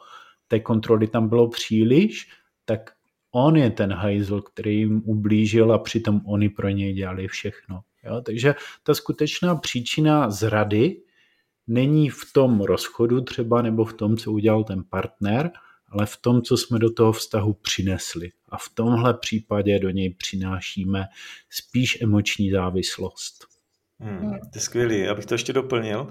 té 0.48 0.60
kontroly 0.60 1.06
tam 1.06 1.28
bylo 1.28 1.48
příliš, 1.48 2.28
tak 2.64 2.90
on 3.32 3.56
je 3.56 3.70
ten 3.70 3.92
hajzl, 3.92 4.40
který 4.40 4.78
jim 4.78 5.02
ublížil 5.04 5.72
a 5.72 5.78
přitom 5.78 6.20
oni 6.26 6.48
pro 6.48 6.68
něj 6.68 6.92
dělali 6.92 7.28
všechno. 7.28 7.80
Jo? 8.04 8.20
Takže 8.20 8.54
ta 8.82 8.94
skutečná 8.94 9.54
příčina 9.54 10.30
zrady 10.30 10.96
není 11.66 12.08
v 12.08 12.32
tom 12.32 12.60
rozchodu 12.60 13.20
třeba 13.20 13.62
nebo 13.62 13.84
v 13.84 13.92
tom, 13.92 14.16
co 14.16 14.32
udělal 14.32 14.64
ten 14.64 14.84
partner, 14.90 15.50
ale 15.88 16.06
v 16.06 16.16
tom, 16.16 16.42
co 16.42 16.56
jsme 16.56 16.78
do 16.78 16.92
toho 16.92 17.12
vztahu 17.12 17.52
přinesli. 17.52 18.30
A 18.48 18.58
v 18.58 18.68
tomhle 18.74 19.14
případě 19.14 19.78
do 19.78 19.90
něj 19.90 20.14
přinášíme 20.14 21.04
spíš 21.50 22.02
emoční 22.02 22.50
závislost. 22.50 23.46
Hmm, 24.00 24.30
to 24.30 24.50
je 24.54 24.60
skvělý. 24.60 25.00
Já 25.00 25.14
bych 25.14 25.26
to 25.26 25.34
ještě 25.34 25.52
doplnil. 25.52 26.10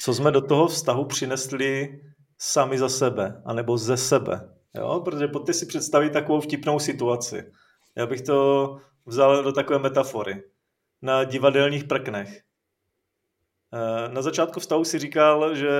Co 0.00 0.14
jsme 0.14 0.30
do 0.30 0.40
toho 0.40 0.68
vztahu 0.68 1.04
přinesli 1.04 2.00
sami 2.38 2.78
za 2.78 2.88
sebe, 2.88 3.42
anebo 3.44 3.78
ze 3.78 3.96
sebe. 3.96 4.59
Jo? 4.76 5.00
Protože 5.04 5.28
pojďte 5.28 5.52
si 5.52 5.66
představit 5.66 6.12
takovou 6.12 6.40
vtipnou 6.40 6.78
situaci. 6.78 7.52
Já 7.96 8.06
bych 8.06 8.22
to 8.22 8.76
vzal 9.06 9.42
do 9.42 9.52
takové 9.52 9.78
metafory. 9.78 10.42
Na 11.02 11.24
divadelních 11.24 11.84
prknech. 11.84 12.42
Eh, 13.74 14.08
na 14.08 14.22
začátku 14.22 14.60
vztahu 14.60 14.84
si 14.84 14.98
říkal, 14.98 15.54
že 15.54 15.70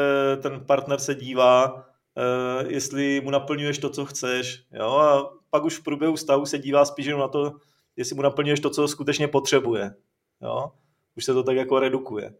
ten 0.43 0.65
partner 0.67 0.99
se 0.99 1.15
dívá, 1.15 1.85
eh, 2.17 2.65
jestli 2.69 3.21
mu 3.21 3.31
naplňuješ 3.31 3.79
to, 3.79 3.91
co 3.91 4.07
chceš. 4.07 4.65
Jo? 4.73 4.91
A 4.91 5.31
pak 5.51 5.65
už 5.65 5.79
v 5.79 5.83
průběhu 5.83 6.15
vztahu 6.17 6.47
se 6.47 6.59
dívá 6.59 6.85
spíš 6.85 7.07
na 7.07 7.29
to, 7.29 7.53
jestli 7.97 8.17
mu 8.17 8.23
naplňuješ 8.23 8.61
to, 8.61 8.71
co 8.71 8.89
skutečně 8.89 9.29
potřebuje. 9.29 9.95
Jo? 10.43 10.73
Už 11.17 11.25
se 11.25 11.35
to 11.35 11.43
tak 11.43 11.57
jako 11.57 11.79
redukuje. 11.81 12.35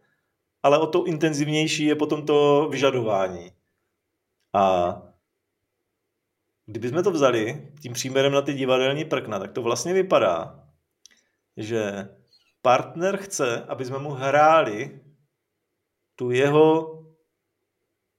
Ale 0.63 0.79
o 0.79 0.87
to 0.87 1.05
intenzivnější 1.05 1.85
je 1.85 1.95
potom 1.95 2.25
to 2.25 2.67
vyžadování. 2.71 3.51
A 4.53 5.10
kdybychom 6.65 7.03
to 7.03 7.11
vzali 7.11 7.71
tím 7.81 7.93
příměrem 7.93 8.31
na 8.31 8.41
ty 8.41 8.53
divadelní 8.53 9.05
prkna, 9.05 9.39
tak 9.39 9.51
to 9.51 9.61
vlastně 9.61 9.93
vypadá, 9.93 10.63
že 11.57 12.09
partner 12.61 13.17
chce, 13.17 13.65
aby 13.67 13.85
jsme 13.85 13.99
mu 13.99 14.09
hráli 14.09 15.01
tu 16.15 16.31
jeho 16.31 16.97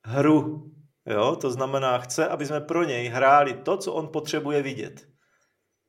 hru. 0.05 0.73
Jo? 1.07 1.37
To 1.37 1.51
znamená, 1.51 1.99
chce, 1.99 2.29
aby 2.29 2.47
jsme 2.47 2.61
pro 2.61 2.85
něj 2.85 3.09
hráli 3.09 3.55
to, 3.55 3.77
co 3.77 3.93
on 3.93 4.09
potřebuje 4.09 4.63
vidět. 4.63 5.09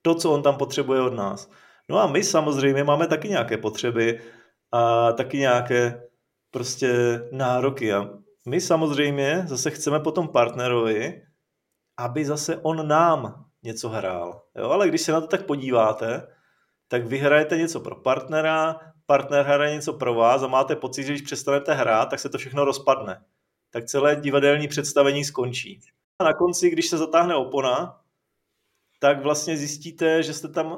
To, 0.01 0.15
co 0.15 0.33
on 0.33 0.43
tam 0.43 0.57
potřebuje 0.57 1.01
od 1.01 1.13
nás. 1.13 1.49
No 1.89 1.99
a 1.99 2.07
my 2.07 2.23
samozřejmě 2.23 2.83
máme 2.83 3.07
taky 3.07 3.29
nějaké 3.29 3.57
potřeby 3.57 4.21
a 4.71 5.11
taky 5.11 5.37
nějaké 5.37 6.01
prostě 6.51 7.19
nároky. 7.31 7.93
A 7.93 8.09
my 8.47 8.61
samozřejmě 8.61 9.43
zase 9.47 9.71
chceme 9.71 9.99
potom 9.99 10.27
partnerovi, 10.27 11.21
aby 11.97 12.25
zase 12.25 12.57
on 12.57 12.87
nám 12.87 13.45
něco 13.63 13.89
hrál. 13.89 14.41
Jo? 14.55 14.69
Ale 14.69 14.87
když 14.87 15.01
se 15.01 15.11
na 15.11 15.21
to 15.21 15.27
tak 15.27 15.45
podíváte, 15.45 16.27
tak 16.87 17.05
vy 17.05 17.17
hrajete 17.17 17.57
něco 17.57 17.79
pro 17.79 17.95
partnera, 17.95 18.79
partner 19.05 19.45
hraje 19.45 19.75
něco 19.75 19.93
pro 19.93 20.13
vás 20.13 20.43
a 20.43 20.47
máte 20.47 20.75
pocit, 20.75 21.03
že 21.03 21.13
když 21.13 21.21
přestanete 21.21 21.73
hrát, 21.73 22.05
tak 22.09 22.19
se 22.19 22.29
to 22.29 22.37
všechno 22.37 22.65
rozpadne. 22.65 23.25
Tak 23.71 23.85
celé 23.85 24.15
divadelní 24.15 24.67
představení 24.67 25.25
skončí. 25.25 25.79
A 26.19 26.23
na 26.23 26.33
konci, 26.33 26.69
když 26.69 26.89
se 26.89 26.97
zatáhne 26.97 27.35
opona, 27.35 28.01
tak 28.99 29.23
vlastně 29.23 29.57
zjistíte, 29.57 30.23
že 30.23 30.33
jste 30.33 30.47
tam 30.47 30.77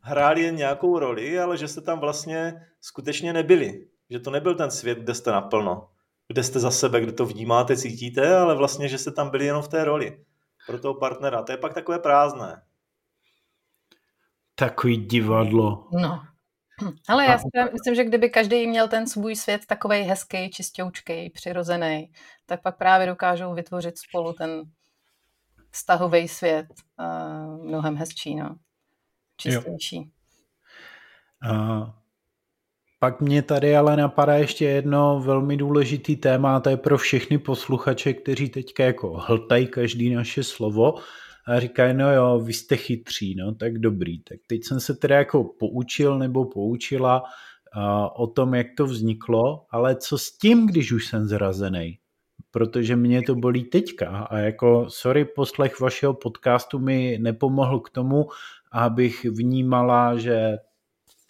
hráli 0.00 0.42
jen 0.42 0.56
nějakou 0.56 0.98
roli, 0.98 1.40
ale 1.40 1.56
že 1.56 1.68
jste 1.68 1.80
tam 1.80 2.00
vlastně 2.00 2.66
skutečně 2.80 3.32
nebyli. 3.32 3.86
Že 4.10 4.20
to 4.20 4.30
nebyl 4.30 4.54
ten 4.54 4.70
svět, 4.70 4.98
kde 4.98 5.14
jste 5.14 5.30
naplno, 5.30 5.88
kde 6.28 6.42
jste 6.42 6.60
za 6.60 6.70
sebe, 6.70 7.00
kde 7.00 7.12
to 7.12 7.26
vnímáte, 7.26 7.76
cítíte, 7.76 8.36
ale 8.36 8.54
vlastně, 8.54 8.88
že 8.88 8.98
jste 8.98 9.10
tam 9.10 9.30
byli 9.30 9.46
jenom 9.46 9.62
v 9.62 9.68
té 9.68 9.84
roli 9.84 10.24
pro 10.68 10.78
toho 10.80 10.94
partnera. 10.94 11.42
To 11.42 11.52
je 11.52 11.58
pak 11.58 11.74
takové 11.74 11.98
prázdné. 11.98 12.62
Takový 14.54 14.96
divadlo. 14.96 15.88
No, 15.92 16.22
ale 17.08 17.24
já 17.24 17.38
si 17.38 17.46
myslím, 17.72 17.94
že 17.94 18.04
kdyby 18.04 18.30
každý 18.30 18.66
měl 18.66 18.88
ten 18.88 19.06
svůj 19.06 19.36
svět 19.36 19.66
takový 19.66 19.96
hezký, 19.96 20.50
čistoučký, 20.50 21.30
přirozený, 21.30 22.12
tak 22.46 22.62
pak 22.62 22.78
právě 22.78 23.06
dokážou 23.06 23.54
vytvořit 23.54 23.98
spolu 23.98 24.32
ten 24.32 24.62
vztahový 25.70 26.28
svět 26.28 26.66
uh, 26.98 27.66
mnohem 27.66 27.96
hezčí, 27.96 28.34
no. 28.34 28.56
čistější. 29.36 30.12
A 31.50 31.97
pak 32.98 33.20
mě 33.20 33.42
tady 33.42 33.76
ale 33.76 33.96
napadá 33.96 34.34
ještě 34.34 34.64
jedno 34.64 35.20
velmi 35.24 35.56
důležitý 35.56 36.16
téma, 36.16 36.60
to 36.60 36.70
je 36.70 36.76
pro 36.76 36.98
všechny 36.98 37.38
posluchače, 37.38 38.12
kteří 38.12 38.48
teďka 38.48 38.84
jako 38.84 39.12
hltají 39.26 39.66
každý 39.66 40.14
naše 40.14 40.44
slovo, 40.44 40.94
a 41.48 41.60
říkají, 41.60 41.94
no 41.94 42.14
jo, 42.14 42.40
vy 42.44 42.52
jste 42.52 42.76
chytří, 42.76 43.34
no 43.34 43.54
tak 43.54 43.78
dobrý. 43.78 44.22
Tak 44.22 44.38
teď 44.46 44.64
jsem 44.64 44.80
se 44.80 44.94
teda 44.94 45.16
jako 45.16 45.44
poučil 45.44 46.18
nebo 46.18 46.44
poučila 46.44 47.22
uh, 47.22 48.22
o 48.22 48.26
tom, 48.26 48.54
jak 48.54 48.66
to 48.76 48.86
vzniklo, 48.86 49.66
ale 49.70 49.96
co 49.96 50.18
s 50.18 50.38
tím, 50.38 50.66
když 50.66 50.92
už 50.92 51.06
jsem 51.06 51.26
zrazený? 51.26 51.98
Protože 52.50 52.96
mě 52.96 53.22
to 53.22 53.34
bolí 53.34 53.64
teďka 53.64 54.08
a 54.08 54.38
jako 54.38 54.86
sorry, 54.88 55.24
poslech 55.24 55.80
vašeho 55.80 56.14
podcastu 56.14 56.78
mi 56.78 57.18
nepomohl 57.20 57.80
k 57.80 57.90
tomu, 57.90 58.26
abych 58.72 59.24
vnímala, 59.24 60.18
že 60.18 60.56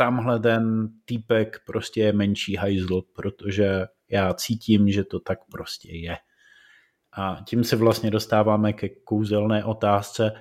tamhle 0.01 0.41
ten 0.41 0.89
týpek 1.05 1.61
prostě 1.67 2.01
je 2.01 2.13
menší 2.13 2.57
hajzl, 2.57 3.03
protože 3.15 3.87
já 4.11 4.35
cítím, 4.35 4.91
že 4.91 5.05
to 5.05 5.21
tak 5.21 5.39
prostě 5.53 5.97
je. 5.97 6.17
A 7.13 7.37
tím 7.47 7.65
se 7.65 7.77
vlastně 7.77 8.11
dostáváme 8.11 8.73
ke 8.73 8.89
kouzelné 8.89 9.65
otázce, 9.65 10.33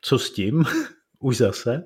co 0.00 0.18
s 0.18 0.32
tím, 0.32 0.64
už 1.18 1.36
zase, 1.36 1.84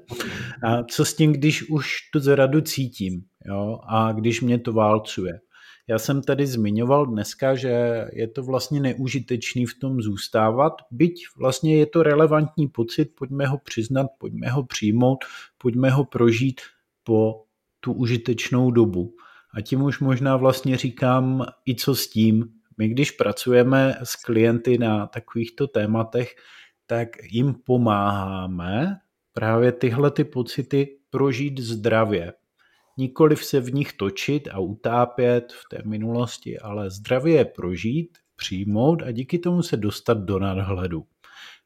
a 0.65 0.83
co 0.83 1.05
s 1.05 1.15
tím, 1.15 1.33
když 1.33 1.71
už 1.71 1.97
tu 2.13 2.21
zradu 2.21 2.61
cítím 2.61 3.25
jo? 3.47 3.81
a 3.89 4.13
když 4.13 4.41
mě 4.41 4.59
to 4.59 4.73
válcuje. 4.73 5.41
Já 5.89 5.99
jsem 5.99 6.23
tady 6.23 6.47
zmiňoval 6.47 7.07
dneska, 7.07 7.55
že 7.55 8.05
je 8.13 8.29
to 8.29 8.43
vlastně 8.43 8.81
neužitečný 8.81 9.67
v 9.67 9.79
tom 9.79 10.01
zůstávat, 10.01 10.73
byť 10.91 11.25
vlastně 11.37 11.77
je 11.77 11.87
to 11.87 12.03
relevantní 12.03 12.69
pocit, 12.69 13.05
pojďme 13.05 13.47
ho 13.47 13.59
přiznat, 13.59 14.07
pojďme 14.19 14.49
ho 14.49 14.65
přijmout, 14.65 15.19
pojďme 15.59 15.91
ho 15.91 16.05
prožít 16.05 16.61
po 17.03 17.45
tu 17.81 17.93
užitečnou 17.93 18.71
dobu. 18.71 19.15
A 19.55 19.61
tím 19.61 19.83
už 19.83 20.01
možná 20.01 20.37
vlastně 20.37 20.77
říkám 20.77 21.47
i 21.69 21.75
co 21.75 21.95
s 21.95 22.09
tím, 22.09 22.49
my 22.79 22.89
když 22.89 23.11
pracujeme 23.11 23.99
s 24.03 24.17
klienty 24.17 24.79
na 24.79 25.07
takovýchto 25.07 25.67
tématech, 25.67 26.35
tak 26.87 27.09
jim 27.31 27.55
pomáháme 27.55 28.97
právě 29.33 29.73
tyhle 29.73 30.11
ty 30.11 30.25
pocity 30.25 30.99
prožít 31.11 31.61
zdravě. 31.61 32.33
Nikoliv 32.97 33.45
se 33.45 33.61
v 33.61 33.75
nich 33.75 33.93
točit 33.93 34.49
a 34.53 34.59
utápět 34.59 35.53
v 35.53 35.69
té 35.71 35.83
minulosti, 35.85 36.59
ale 36.59 36.91
zdravě 36.91 37.37
je 37.37 37.45
prožít, 37.45 38.19
přijmout 38.37 39.03
a 39.03 39.11
díky 39.11 39.39
tomu 39.39 39.63
se 39.63 39.77
dostat 39.77 40.19
do 40.19 40.39
nadhledu. 40.39 41.05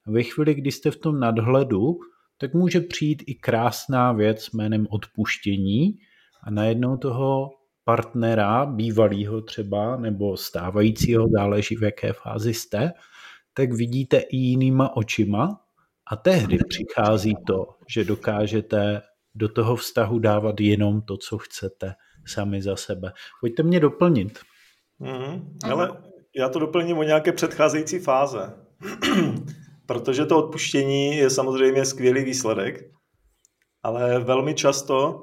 A 0.06 0.10
ve 0.10 0.22
chvíli, 0.22 0.54
kdy 0.54 0.72
jste 0.72 0.90
v 0.90 0.96
tom 0.96 1.20
nadhledu, 1.20 1.98
tak 2.38 2.54
může 2.54 2.80
přijít 2.80 3.22
i 3.26 3.34
krásná 3.34 4.12
věc 4.12 4.50
jménem 4.50 4.86
odpuštění 4.90 5.98
a 6.42 6.50
najednou 6.50 6.96
toho 6.96 7.50
partnera, 7.84 8.66
bývalého 8.66 9.42
třeba, 9.42 9.96
nebo 9.96 10.36
stávajícího, 10.36 11.28
záleží 11.28 11.76
v 11.76 11.82
jaké 11.82 12.12
fázi 12.12 12.54
jste, 12.54 12.92
tak 13.54 13.72
vidíte 13.72 14.18
i 14.18 14.36
jinýma 14.36 14.96
očima 14.96 15.60
a 16.06 16.16
tehdy 16.16 16.58
přichází 16.68 17.34
to, 17.46 17.66
že 17.88 18.04
dokážete 18.04 19.02
do 19.38 19.48
toho 19.48 19.76
vztahu 19.76 20.18
dávat 20.18 20.60
jenom 20.60 21.02
to, 21.02 21.16
co 21.16 21.38
chcete 21.38 21.94
sami 22.26 22.62
za 22.62 22.76
sebe. 22.76 23.12
Pojďte 23.40 23.62
mě 23.62 23.80
doplnit. 23.80 24.38
Mm, 24.98 25.58
ale 25.64 26.02
já 26.36 26.48
to 26.48 26.58
doplním 26.58 26.98
o 26.98 27.02
nějaké 27.02 27.32
předcházející 27.32 27.98
fáze. 27.98 28.54
Protože 29.86 30.26
to 30.26 30.44
odpuštění 30.44 31.16
je 31.16 31.30
samozřejmě 31.30 31.84
skvělý 31.84 32.24
výsledek, 32.24 32.90
ale 33.82 34.18
velmi 34.18 34.54
často 34.54 35.22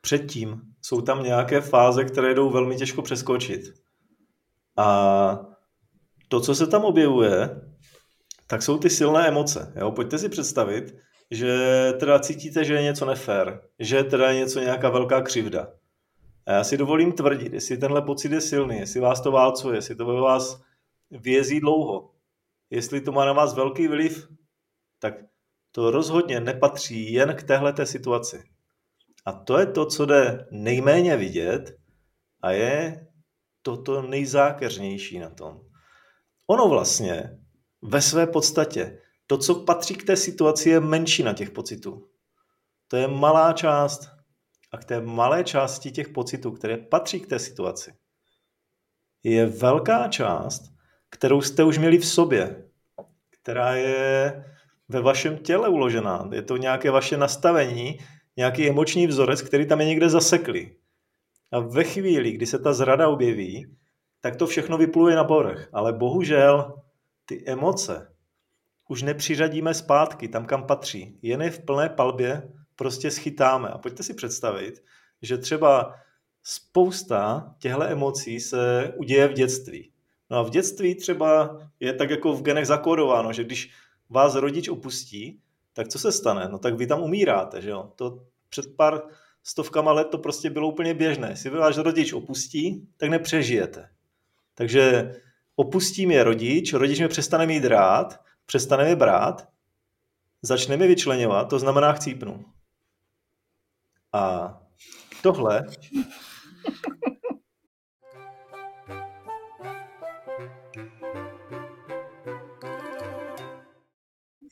předtím 0.00 0.60
jsou 0.82 1.00
tam 1.00 1.22
nějaké 1.22 1.60
fáze, 1.60 2.04
které 2.04 2.34
jdou 2.34 2.50
velmi 2.50 2.76
těžko 2.76 3.02
přeskočit. 3.02 3.62
A 4.78 5.38
to, 6.28 6.40
co 6.40 6.54
se 6.54 6.66
tam 6.66 6.84
objevuje, 6.84 7.60
tak 8.46 8.62
jsou 8.62 8.78
ty 8.78 8.90
silné 8.90 9.28
emoce. 9.28 9.72
Jo? 9.76 9.90
Pojďte 9.90 10.18
si 10.18 10.28
představit, 10.28 10.94
že 11.32 11.92
teda 12.00 12.18
cítíte, 12.18 12.64
že 12.64 12.74
je 12.74 12.82
něco 12.82 13.06
nefér, 13.06 13.60
že 13.78 14.04
teda 14.04 14.30
je 14.30 14.38
něco 14.38 14.60
nějaká 14.60 14.90
velká 14.90 15.22
křivda. 15.22 15.72
A 16.46 16.52
já 16.52 16.64
si 16.64 16.76
dovolím 16.76 17.12
tvrdit, 17.12 17.52
jestli 17.52 17.76
tenhle 17.76 18.02
pocit 18.02 18.32
je 18.32 18.40
silný, 18.40 18.78
jestli 18.78 19.00
vás 19.00 19.20
to 19.20 19.32
válcuje, 19.32 19.76
jestli 19.76 19.94
to 19.94 20.06
ve 20.06 20.20
vás 20.20 20.62
vězí 21.10 21.60
dlouho, 21.60 22.10
jestli 22.70 23.00
to 23.00 23.12
má 23.12 23.24
na 23.24 23.32
vás 23.32 23.54
velký 23.54 23.88
vliv, 23.88 24.28
tak 24.98 25.14
to 25.70 25.90
rozhodně 25.90 26.40
nepatří 26.40 27.12
jen 27.12 27.34
k 27.36 27.42
téhleté 27.42 27.86
situaci. 27.86 28.44
A 29.24 29.32
to 29.32 29.58
je 29.58 29.66
to, 29.66 29.86
co 29.86 30.06
jde 30.06 30.46
nejméně 30.50 31.16
vidět 31.16 31.76
a 32.42 32.50
je 32.50 33.06
toto 33.62 34.02
nejzákeřnější 34.02 35.18
na 35.18 35.30
tom. 35.30 35.60
Ono 36.46 36.68
vlastně 36.68 37.38
ve 37.82 38.02
své 38.02 38.26
podstatě, 38.26 38.98
to, 39.32 39.38
co 39.38 39.54
patří 39.54 39.94
k 39.94 40.06
té 40.06 40.16
situaci, 40.16 40.70
je 40.70 40.80
menšina 40.80 41.32
těch 41.32 41.50
pocitů. 41.50 42.08
To 42.88 42.96
je 42.96 43.08
malá 43.08 43.52
část 43.52 44.10
a 44.72 44.78
k 44.78 44.84
té 44.84 45.00
malé 45.00 45.44
části 45.44 45.90
těch 45.90 46.08
pocitů, 46.08 46.50
které 46.50 46.76
patří 46.76 47.20
k 47.20 47.26
té 47.26 47.38
situaci, 47.38 47.94
je 49.22 49.46
velká 49.46 50.08
část, 50.08 50.62
kterou 51.10 51.40
jste 51.40 51.64
už 51.64 51.78
měli 51.78 51.98
v 51.98 52.06
sobě, 52.06 52.64
která 53.30 53.74
je 53.74 54.44
ve 54.88 55.00
vašem 55.00 55.38
těle 55.38 55.68
uložená. 55.68 56.28
Je 56.32 56.42
to 56.42 56.56
nějaké 56.56 56.90
vaše 56.90 57.16
nastavení, 57.16 57.98
nějaký 58.36 58.68
emoční 58.68 59.06
vzorec, 59.06 59.42
který 59.42 59.66
tam 59.66 59.80
je 59.80 59.86
někde 59.86 60.08
zaseklý. 60.08 60.76
A 61.52 61.58
ve 61.60 61.84
chvíli, 61.84 62.32
kdy 62.32 62.46
se 62.46 62.58
ta 62.58 62.72
zrada 62.72 63.08
objeví, 63.08 63.76
tak 64.20 64.36
to 64.36 64.46
všechno 64.46 64.78
vypluje 64.78 65.16
na 65.16 65.24
povrch. 65.24 65.68
Ale 65.72 65.92
bohužel 65.92 66.82
ty 67.24 67.44
emoce 67.46 68.11
už 68.92 69.02
nepřiřadíme 69.02 69.74
zpátky 69.74 70.28
tam, 70.28 70.44
kam 70.44 70.66
patří. 70.66 71.18
Jen 71.22 71.42
je 71.42 71.50
v 71.50 71.64
plné 71.64 71.88
palbě 71.88 72.42
prostě 72.76 73.10
schytáme. 73.10 73.68
A 73.68 73.78
pojďte 73.78 74.02
si 74.02 74.14
představit, 74.14 74.84
že 75.22 75.38
třeba 75.38 75.94
spousta 76.42 77.54
těchto 77.58 77.82
emocí 77.82 78.40
se 78.40 78.92
uděje 78.96 79.28
v 79.28 79.32
dětství. 79.32 79.90
No 80.30 80.36
a 80.36 80.42
v 80.42 80.50
dětství 80.50 80.94
třeba 80.94 81.58
je 81.80 81.92
tak 81.92 82.10
jako 82.10 82.32
v 82.32 82.42
genech 82.42 82.66
zakódováno, 82.66 83.32
že 83.32 83.44
když 83.44 83.70
vás 84.10 84.34
rodič 84.34 84.68
opustí, 84.68 85.40
tak 85.72 85.88
co 85.88 85.98
se 85.98 86.12
stane? 86.12 86.48
No 86.50 86.58
tak 86.58 86.74
vy 86.74 86.86
tam 86.86 87.02
umíráte, 87.02 87.62
že 87.62 87.70
jo? 87.70 87.92
To 87.96 88.22
před 88.48 88.76
pár 88.76 89.02
stovkama 89.44 89.92
let 89.92 90.08
to 90.10 90.18
prostě 90.18 90.50
bylo 90.50 90.68
úplně 90.68 90.94
běžné. 90.94 91.28
Jestli 91.30 91.50
váš 91.50 91.76
rodič 91.76 92.12
opustí, 92.12 92.88
tak 92.96 93.10
nepřežijete. 93.10 93.88
Takže 94.54 95.14
opustí 95.56 96.06
mě 96.06 96.24
rodič, 96.24 96.72
rodič 96.72 96.98
mě 96.98 97.08
přestane 97.08 97.46
mít 97.46 97.64
rád, 97.64 98.20
přestane 98.52 98.84
mě 98.84 98.96
brát, 98.96 99.48
začne 100.42 100.76
mi 100.76 100.88
vyčlenovat, 100.88 101.48
to 101.48 101.58
znamená 101.58 101.92
chcípnu. 101.92 102.44
A 104.12 104.54
tohle 105.22 105.66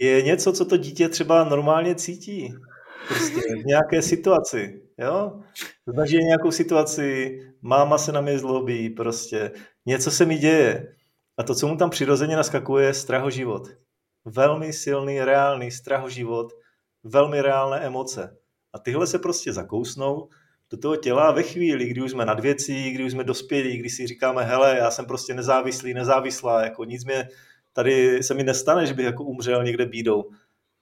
je 0.01 0.23
něco, 0.23 0.53
co 0.53 0.65
to 0.65 0.77
dítě 0.77 1.09
třeba 1.09 1.45
normálně 1.45 1.95
cítí. 1.95 2.55
Prostě 3.09 3.55
v 3.63 3.67
nějaké 3.67 4.03
situaci, 4.03 4.83
jo? 4.99 5.41
Zažije 5.87 6.23
nějakou 6.23 6.51
situaci, 6.51 7.39
máma 7.63 7.99
se 7.99 8.13
na 8.13 8.21
mě 8.21 8.39
zlobí, 8.39 8.91
prostě 8.91 9.51
něco 9.87 10.11
se 10.11 10.27
mi 10.27 10.39
děje. 10.39 10.97
A 11.39 11.43
to, 11.43 11.55
co 11.55 11.69
mu 11.69 11.77
tam 11.77 11.91
přirozeně 11.91 12.37
naskakuje, 12.37 12.87
je 12.87 12.95
strahoživot. 12.95 13.69
Velmi 14.25 14.73
silný, 14.73 15.21
reálný 15.21 15.71
strahoživot, 15.71 16.53
velmi 17.05 17.43
reálné 17.43 17.79
emoce. 17.79 18.37
A 18.73 18.79
tyhle 18.79 19.07
se 19.07 19.19
prostě 19.19 19.53
zakousnou 19.53 20.29
do 20.71 20.77
toho 20.77 20.97
těla 20.97 21.31
ve 21.31 21.43
chvíli, 21.43 21.89
kdy 21.89 22.03
už 22.03 22.11
jsme 22.11 22.25
nad 22.25 22.41
věcí, 22.41 22.91
kdy 22.91 23.05
už 23.05 23.13
jsme 23.13 23.25
dospělí, 23.25 23.77
kdy 23.77 23.91
si 23.91 24.07
říkáme, 24.07 24.45
hele, 24.45 24.77
já 24.77 24.91
jsem 24.91 25.05
prostě 25.07 25.35
nezávislý, 25.35 25.95
nezávislá, 25.95 26.65
jako 26.65 26.85
nic 26.85 27.05
mě, 27.05 27.29
tady 27.73 28.23
se 28.23 28.35
mi 28.35 28.43
nestane, 28.43 28.87
že 28.87 28.95
bych 28.95 29.05
jako 29.05 29.25
umřel 29.25 29.65
někde 29.65 29.87
bídou. 29.87 30.31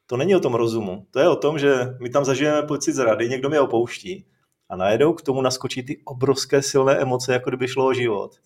To 0.07 0.16
není 0.16 0.37
o 0.37 0.40
tom 0.40 0.55
rozumu. 0.55 1.07
To 1.11 1.20
je 1.20 1.29
o 1.29 1.37
tom, 1.37 1.59
že 1.59 1.96
my 2.01 2.11
tam 2.11 2.24
zažijeme 2.24 2.62
pocit 2.62 2.92
zrady, 2.92 3.29
někdo 3.29 3.48
mě 3.48 3.61
opouští 3.61 4.27
a 4.68 4.77
najednou 4.77 5.12
k 5.12 5.22
tomu 5.22 5.42
naskočí 5.42 5.83
ty 5.83 6.03
obrovské 6.05 6.62
silné 6.62 6.96
emoce, 6.96 7.33
jako 7.33 7.51
kdyby 7.51 7.68
šlo 7.68 7.87
o 7.87 7.94
život, 7.94 8.37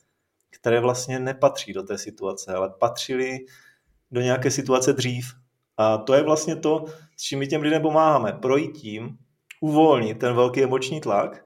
které 0.51 0.81
vlastně 0.81 1.19
nepatří 1.19 1.73
do 1.73 1.83
té 1.83 1.99
situace, 1.99 2.55
ale 2.55 2.71
patřily 2.81 3.39
do 4.13 4.21
nějaké 4.21 4.51
situace 4.51 4.93
dřív. 4.93 5.33
A 5.77 5.99
to 5.99 6.15
je 6.15 6.23
vlastně 6.23 6.57
to, 6.57 6.85
s 7.17 7.23
čím 7.23 7.39
my 7.39 7.47
těm 7.47 7.63
lidem 7.63 7.83
pomáháme. 7.83 8.33
Projít 8.33 8.73
tím, 8.73 9.19
uvolnit 9.61 10.19
ten 10.19 10.35
velký 10.35 10.63
emoční 10.63 11.01
tlak, 11.01 11.45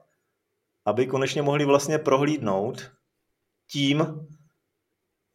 aby 0.85 1.07
konečně 1.07 1.41
mohli 1.41 1.65
vlastně 1.65 1.97
prohlídnout 1.97 2.91
tím, 3.71 4.27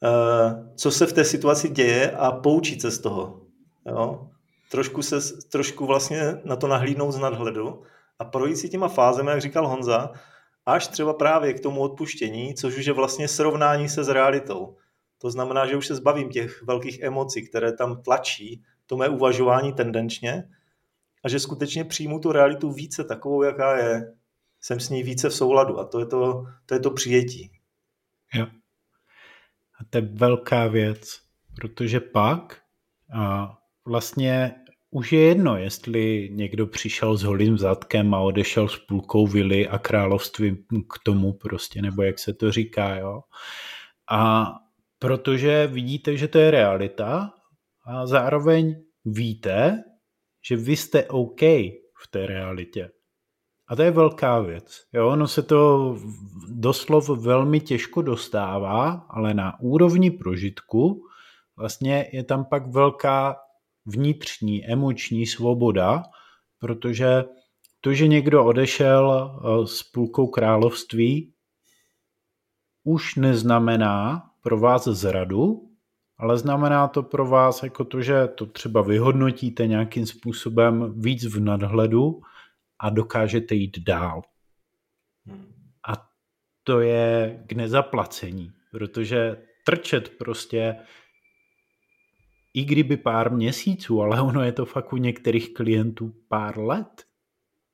eh, 0.03 0.75
co 0.77 0.91
se 0.91 1.07
v 1.07 1.13
té 1.13 1.25
situaci 1.25 1.69
děje 1.69 2.11
a 2.11 2.33
poučit 2.33 2.81
se 2.81 2.91
z 2.91 2.99
toho. 2.99 3.41
Jo? 3.87 4.29
Trošku, 4.71 5.03
se, 5.03 5.17
trošku 5.53 5.87
vlastně 5.87 6.41
na 6.45 6.57
to 6.57 6.67
nahlídnout 6.67 7.13
z 7.13 7.19
nadhledu 7.19 7.83
a 8.19 8.25
projít 8.25 8.57
si 8.57 8.69
těma 8.69 8.89
fázemi, 8.89 9.31
jak 9.31 9.41
říkal 9.41 9.69
Honza, 9.69 10.11
až 10.67 10.89
třeba 10.89 11.15
právě 11.15 11.55
k 11.55 11.61
tomu 11.61 11.81
odpuštění, 11.81 12.55
což 12.55 12.79
už 12.79 12.87
je 12.87 12.93
vlastně 12.93 13.29
srovnání 13.29 13.89
se 13.89 14.05
s 14.05 14.09
realitou. 14.09 14.77
To 15.23 15.31
znamená, 15.31 15.67
že 15.67 15.77
už 15.77 15.87
se 15.87 15.95
zbavím 15.95 16.29
těch 16.29 16.63
velkých 16.63 17.01
emocí, 17.01 17.49
které 17.49 17.73
tam 17.73 18.03
tlačí 18.03 18.63
to 18.87 18.97
mé 18.97 19.09
uvažování 19.09 19.73
tendenčně 19.73 20.45
a 21.25 21.29
že 21.29 21.41
skutečně 21.41 21.85
přijmu 21.85 22.19
tu 22.19 22.33
realitu 22.33 22.73
více 22.73 23.05
takovou, 23.05 23.43
jaká 23.43 23.77
je. 23.77 24.13
Jsem 24.61 24.81
s 24.81 24.89
ní 24.89 25.03
více 25.03 25.29
v 25.29 25.35
souladu 25.35 25.79
a 25.79 25.85
to 25.85 26.01
je 26.01 26.07
to, 26.07 26.45
to, 26.67 26.75
je 26.75 26.81
to 26.81 26.91
přijetí. 26.91 27.51
Jo. 28.35 28.47
A 29.81 29.85
to 29.91 29.99
je 29.99 30.03
velká 30.03 30.67
věc, 30.67 31.21
protože 31.57 32.01
pak 32.01 32.63
a 33.15 33.55
vlastně 33.85 34.55
už 34.91 35.13
je 35.13 35.21
jedno, 35.21 35.57
jestli 35.57 36.29
někdo 36.33 36.67
přišel 36.67 37.17
s 37.17 37.23
holým 37.23 37.59
zadkem 37.59 38.15
a 38.15 38.21
odešel 38.21 38.69
s 38.69 38.79
půlkou 38.79 39.27
vily 39.27 39.69
a 39.69 39.79
království 39.79 40.57
k 40.67 40.99
tomu 41.03 41.33
prostě, 41.33 41.83
nebo 41.83 42.03
jak 42.03 42.19
se 42.19 42.33
to 42.35 42.53
říká, 42.53 42.97
jo. 42.97 43.21
A 44.11 44.47
protože 45.03 45.67
vidíte, 45.67 46.17
že 46.17 46.29
to 46.29 46.39
je 46.39 46.51
realita 46.51 47.35
a 47.87 48.07
zároveň 48.07 48.75
víte, 49.05 49.83
že 50.49 50.57
vy 50.57 50.77
jste 50.77 51.07
OK 51.07 51.41
v 52.03 52.07
té 52.11 52.27
realitě. 52.27 52.91
A 53.69 53.77
to 53.77 53.83
je 53.83 53.91
velká 53.91 54.41
věc. 54.41 54.81
Jo, 54.93 55.09
ono 55.09 55.29
se 55.29 55.43
to 55.43 55.95
doslov 56.49 57.09
velmi 57.09 57.61
těžko 57.61 58.03
dostává, 58.03 59.07
ale 59.11 59.35
na 59.35 59.61
úrovni 59.61 60.11
prožitku 60.11 61.03
vlastně 61.57 62.11
je 62.13 62.25
tam 62.25 62.45
pak 62.45 62.67
velká 62.67 63.37
vnitřní 63.87 64.67
emoční 64.67 65.27
svoboda, 65.27 66.03
protože 66.59 67.25
to, 67.81 67.95
že 67.95 68.07
někdo 68.07 68.45
odešel 68.45 69.05
eh, 69.13 69.67
s 69.67 69.83
půlkou 69.83 70.27
království, 70.27 71.35
už 72.85 73.15
neznamená 73.15 74.32
pro 74.43 74.59
vás 74.59 74.85
zradu, 74.85 75.71
ale 76.19 76.39
znamená 76.39 76.89
to 76.89 77.03
pro 77.03 77.27
vás 77.27 77.63
jako 77.63 77.85
to, 77.85 78.03
že 78.03 78.29
to 78.29 78.47
třeba 78.47 78.83
vyhodnotíte 78.83 79.67
nějakým 79.67 80.07
způsobem 80.07 81.01
víc 81.01 81.25
v 81.25 81.41
nadhledu 81.41 82.21
a 82.79 82.91
dokážete 82.91 83.55
jít 83.55 83.79
dál. 83.79 84.23
A 85.89 86.09
to 86.63 86.81
je 86.81 87.43
k 87.47 87.53
nezaplacení, 87.53 88.53
protože 88.71 89.37
trčet 89.67 90.09
prostě 90.19 90.77
i 92.55 92.65
kdyby 92.65 92.97
pár 92.97 93.33
měsíců, 93.33 94.03
ale 94.03 94.23
ono 94.23 94.43
je 94.43 94.53
to 94.53 94.65
fakt 94.65 94.93
u 94.93 94.97
některých 94.97 95.55
klientů 95.55 96.15
pár 96.29 96.59
let, 96.59 97.05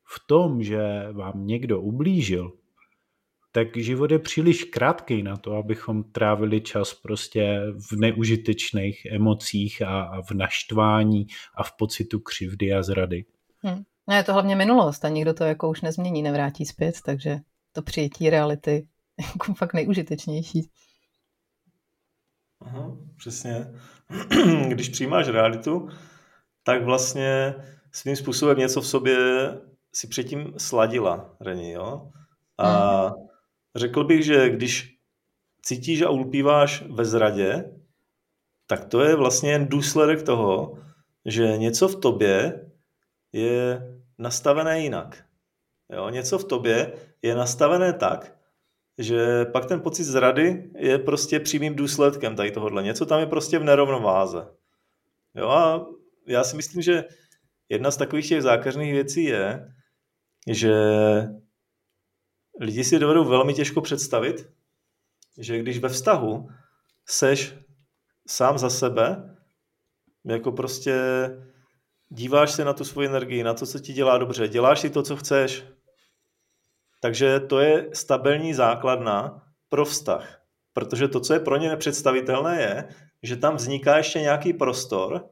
v 0.04 0.26
tom, 0.26 0.62
že 0.62 1.08
vám 1.12 1.46
někdo 1.46 1.80
ublížil, 1.80 2.52
tak 3.52 3.76
život 3.76 4.10
je 4.10 4.18
příliš 4.18 4.64
krátký 4.64 5.22
na 5.22 5.36
to, 5.36 5.52
abychom 5.52 6.04
trávili 6.04 6.60
čas 6.60 6.94
prostě 6.94 7.60
v 7.90 7.96
neužitečných 7.96 9.06
emocích 9.06 9.82
a, 9.82 10.02
a 10.02 10.22
v 10.22 10.30
naštvání 10.30 11.26
a 11.56 11.62
v 11.62 11.72
pocitu 11.78 12.20
křivdy 12.20 12.74
a 12.74 12.82
zrady. 12.82 13.24
Hmm. 13.62 13.82
No 14.08 14.14
je 14.14 14.24
to 14.24 14.32
hlavně 14.32 14.56
minulost 14.56 15.04
a 15.04 15.08
nikdo 15.08 15.34
to 15.34 15.44
jako 15.44 15.70
už 15.70 15.80
nezmění, 15.80 16.22
nevrátí 16.22 16.66
zpět, 16.66 16.94
takže 17.04 17.38
to 17.72 17.82
přijetí 17.82 18.30
reality 18.30 18.88
je 19.18 19.24
jako 19.26 19.54
fakt 19.54 19.74
nejužitečnější. 19.74 20.70
Aha, 22.60 22.96
přesně. 23.16 23.66
Když 24.68 24.88
přijímáš 24.88 25.28
realitu, 25.28 25.88
tak 26.62 26.84
vlastně 26.84 27.54
svým 27.92 28.16
způsobem 28.16 28.58
něco 28.58 28.80
v 28.80 28.86
sobě 28.86 29.18
si 29.94 30.06
předtím 30.06 30.52
sladila, 30.58 31.36
Reni, 31.40 31.72
jo? 31.72 32.10
A 32.58 33.06
hmm. 33.06 33.27
Řekl 33.76 34.04
bych, 34.04 34.24
že 34.24 34.50
když 34.50 34.98
cítíš 35.62 36.02
a 36.02 36.10
ulpíváš 36.10 36.84
ve 36.90 37.04
zradě, 37.04 37.64
tak 38.66 38.84
to 38.84 39.00
je 39.00 39.16
vlastně 39.16 39.50
jen 39.50 39.66
důsledek 39.66 40.22
toho, 40.22 40.78
že 41.24 41.56
něco 41.56 41.88
v 41.88 42.00
tobě 42.00 42.66
je 43.32 43.82
nastavené 44.18 44.80
jinak. 44.80 45.24
Jo? 45.92 46.08
Něco 46.08 46.38
v 46.38 46.44
tobě 46.44 46.92
je 47.22 47.34
nastavené 47.34 47.92
tak, 47.92 48.36
že 48.98 49.44
pak 49.44 49.66
ten 49.66 49.80
pocit 49.80 50.04
zrady 50.04 50.70
je 50.76 50.98
prostě 50.98 51.40
přímým 51.40 51.74
důsledkem 51.74 52.36
tady 52.36 52.50
tohohle. 52.50 52.82
Něco 52.82 53.06
tam 53.06 53.20
je 53.20 53.26
prostě 53.26 53.58
v 53.58 53.64
nerovnováze. 53.64 54.46
Jo 55.34 55.48
a 55.48 55.86
já 56.26 56.44
si 56.44 56.56
myslím, 56.56 56.82
že 56.82 57.04
jedna 57.68 57.90
z 57.90 57.96
takových 57.96 58.28
těch 58.28 58.42
zákařných 58.42 58.92
věcí 58.92 59.24
je, 59.24 59.68
že 60.46 60.74
lidi 62.60 62.84
si 62.84 62.98
dovedou 62.98 63.24
velmi 63.24 63.54
těžko 63.54 63.80
představit, 63.80 64.48
že 65.38 65.58
když 65.58 65.78
ve 65.78 65.88
vztahu 65.88 66.48
seš 67.06 67.54
sám 68.28 68.58
za 68.58 68.70
sebe, 68.70 69.36
jako 70.24 70.52
prostě 70.52 71.00
díváš 72.08 72.50
se 72.50 72.64
na 72.64 72.72
tu 72.72 72.84
svoji 72.84 73.08
energii, 73.08 73.42
na 73.42 73.54
to, 73.54 73.66
co 73.66 73.78
ti 73.78 73.92
dělá 73.92 74.18
dobře, 74.18 74.48
děláš 74.48 74.80
si 74.80 74.90
to, 74.90 75.02
co 75.02 75.16
chceš, 75.16 75.64
takže 77.00 77.40
to 77.40 77.58
je 77.60 77.90
stabilní 77.92 78.54
základna 78.54 79.42
pro 79.68 79.84
vztah. 79.84 80.42
Protože 80.72 81.08
to, 81.08 81.20
co 81.20 81.34
je 81.34 81.40
pro 81.40 81.56
ně 81.56 81.68
nepředstavitelné, 81.68 82.60
je, 82.60 82.88
že 83.22 83.36
tam 83.36 83.56
vzniká 83.56 83.96
ještě 83.96 84.20
nějaký 84.20 84.52
prostor 84.52 85.28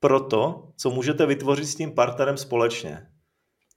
pro 0.00 0.20
to, 0.20 0.72
co 0.76 0.90
můžete 0.90 1.26
vytvořit 1.26 1.66
s 1.66 1.74
tím 1.74 1.94
partnerem 1.94 2.36
společně. 2.36 3.06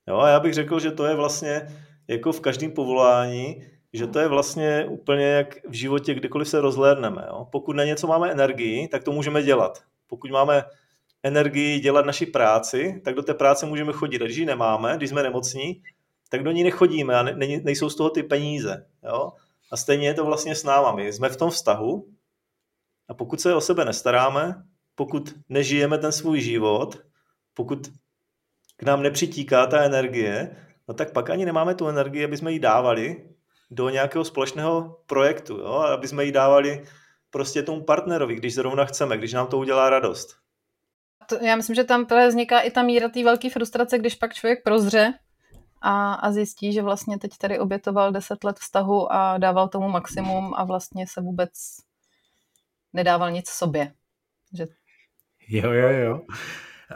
Jo, 0.07 0.17
a 0.17 0.29
já 0.29 0.39
bych 0.39 0.53
řekl, 0.53 0.79
že 0.79 0.91
to 0.91 1.05
je 1.05 1.15
vlastně 1.15 1.85
jako 2.07 2.31
v 2.31 2.39
každém 2.39 2.71
povolání, 2.71 3.63
že 3.93 4.07
to 4.07 4.19
je 4.19 4.27
vlastně 4.27 4.85
úplně 4.89 5.25
jak 5.25 5.67
v 5.69 5.73
životě, 5.73 6.13
kdykoliv 6.13 6.47
se 6.49 6.61
rozhlédneme. 6.61 7.25
Jo? 7.27 7.47
Pokud 7.51 7.75
na 7.75 7.83
něco 7.83 8.07
máme 8.07 8.31
energii, 8.31 8.87
tak 8.87 9.03
to 9.03 9.11
můžeme 9.11 9.43
dělat. 9.43 9.83
Pokud 10.07 10.31
máme 10.31 10.63
energii 11.23 11.79
dělat 11.79 12.05
naši 12.05 12.25
práci, 12.25 13.01
tak 13.05 13.15
do 13.15 13.23
té 13.23 13.33
práce 13.33 13.65
můžeme 13.65 13.93
chodit. 13.93 14.21
A 14.21 14.25
když 14.25 14.37
ji 14.37 14.45
nemáme, 14.45 14.93
když 14.97 15.09
jsme 15.09 15.23
nemocní, 15.23 15.81
tak 16.29 16.43
do 16.43 16.51
ní 16.51 16.63
nechodíme 16.63 17.15
a 17.15 17.23
ne, 17.23 17.59
nejsou 17.63 17.89
z 17.89 17.95
toho 17.95 18.09
ty 18.09 18.23
peníze. 18.23 18.85
Jo? 19.03 19.31
A 19.71 19.77
stejně 19.77 20.07
je 20.07 20.13
to 20.13 20.25
vlastně 20.25 20.55
s 20.55 20.63
náma. 20.63 20.91
My 20.91 21.13
jsme 21.13 21.29
v 21.29 21.37
tom 21.37 21.49
vztahu 21.49 22.07
a 23.07 23.13
pokud 23.13 23.41
se 23.41 23.55
o 23.55 23.61
sebe 23.61 23.85
nestaráme, 23.85 24.63
pokud 24.95 25.33
nežijeme 25.49 25.97
ten 25.97 26.11
svůj 26.11 26.41
život, 26.41 26.97
pokud 27.53 27.87
k 28.77 28.83
nám 28.83 29.03
nepřitíká 29.03 29.67
ta 29.67 29.83
energie, 29.83 30.55
no 30.87 30.93
tak 30.93 31.11
pak 31.11 31.29
ani 31.29 31.45
nemáme 31.45 31.75
tu 31.75 31.87
energii, 31.87 32.25
aby 32.25 32.37
jsme 32.37 32.51
ji 32.51 32.59
dávali 32.59 33.29
do 33.71 33.89
nějakého 33.89 34.25
společného 34.25 34.99
projektu, 35.05 35.57
jo? 35.57 35.73
aby 35.73 36.07
jsme 36.07 36.25
ji 36.25 36.31
dávali 36.31 36.85
prostě 37.29 37.63
tomu 37.63 37.83
partnerovi, 37.83 38.35
když 38.35 38.55
zrovna 38.55 38.85
chceme, 38.85 39.17
když 39.17 39.33
nám 39.33 39.47
to 39.47 39.57
udělá 39.57 39.89
radost. 39.89 40.35
To, 41.29 41.35
já 41.45 41.55
myslím, 41.55 41.75
že 41.75 41.83
tam 41.83 42.07
vzniká 42.27 42.59
i 42.59 42.71
ta 42.71 42.83
míra 42.83 43.09
té 43.09 43.23
velké 43.23 43.49
frustrace, 43.49 43.97
když 43.99 44.15
pak 44.15 44.33
člověk 44.33 44.63
prozře 44.63 45.13
a, 45.81 46.13
a 46.13 46.31
zjistí, 46.31 46.73
že 46.73 46.81
vlastně 46.81 47.19
teď 47.19 47.37
tady 47.37 47.59
obětoval 47.59 48.11
deset 48.11 48.43
let 48.43 48.59
vztahu 48.59 49.13
a 49.13 49.37
dával 49.37 49.67
tomu 49.67 49.89
maximum 49.89 50.53
a 50.55 50.63
vlastně 50.63 51.07
se 51.07 51.21
vůbec 51.21 51.51
nedával 52.93 53.31
nic 53.31 53.49
sobě. 53.49 53.93
Že... 54.53 54.65
Jo, 55.47 55.71
jo, 55.71 55.89
jo. 55.89 56.21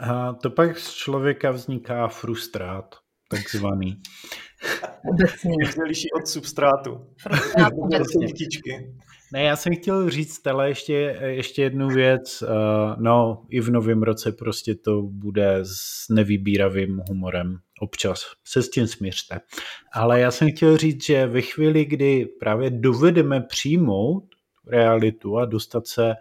A 0.00 0.32
to 0.32 0.50
pak 0.50 0.78
z 0.78 0.94
člověka 0.94 1.50
vzniká 1.50 2.08
frustrát, 2.08 2.94
takzvaný. 3.30 4.02
Obecně. 5.10 5.72
se 5.72 5.82
liší 5.82 6.12
od 6.12 6.26
substrátu. 6.26 7.06
Frustrát 7.20 7.72
Ne, 9.32 9.42
já 9.42 9.56
jsem 9.56 9.74
chtěl 9.74 10.10
říct 10.10 10.46
ale 10.46 10.68
ještě, 10.68 10.92
ještě 11.24 11.62
jednu 11.62 11.88
věc. 11.88 12.44
No, 12.98 13.46
i 13.50 13.60
v 13.60 13.70
novém 13.70 14.02
roce 14.02 14.32
prostě 14.32 14.74
to 14.74 15.02
bude 15.02 15.58
s 15.62 16.08
nevybíravým 16.10 17.00
humorem. 17.08 17.58
Občas 17.80 18.22
se 18.44 18.62
s 18.62 18.70
tím 18.70 18.86
směřte. 18.86 19.40
Ale 19.92 20.20
já 20.20 20.30
jsem 20.30 20.48
chtěl 20.50 20.76
říct, 20.76 21.04
že 21.04 21.26
ve 21.26 21.42
chvíli, 21.42 21.84
kdy 21.84 22.26
právě 22.40 22.70
dovedeme 22.70 23.40
přijmout 23.40 24.24
realitu 24.66 25.38
a 25.38 25.44
dostat 25.44 25.86
se 25.86 26.14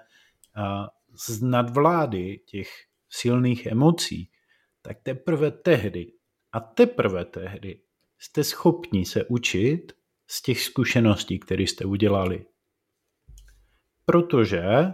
z 1.27 1.41
nadvlády 1.41 2.39
těch 2.45 2.69
silných 3.09 3.65
emocí, 3.65 4.29
tak 4.81 4.97
teprve 5.03 5.51
tehdy 5.51 6.11
a 6.51 6.59
teprve 6.59 7.25
tehdy 7.25 7.81
jste 8.19 8.43
schopni 8.43 9.05
se 9.05 9.25
učit 9.25 9.91
z 10.27 10.41
těch 10.41 10.61
zkušeností, 10.61 11.39
které 11.39 11.63
jste 11.63 11.85
udělali. 11.85 12.45
Protože 14.05 14.63
a, 14.63 14.93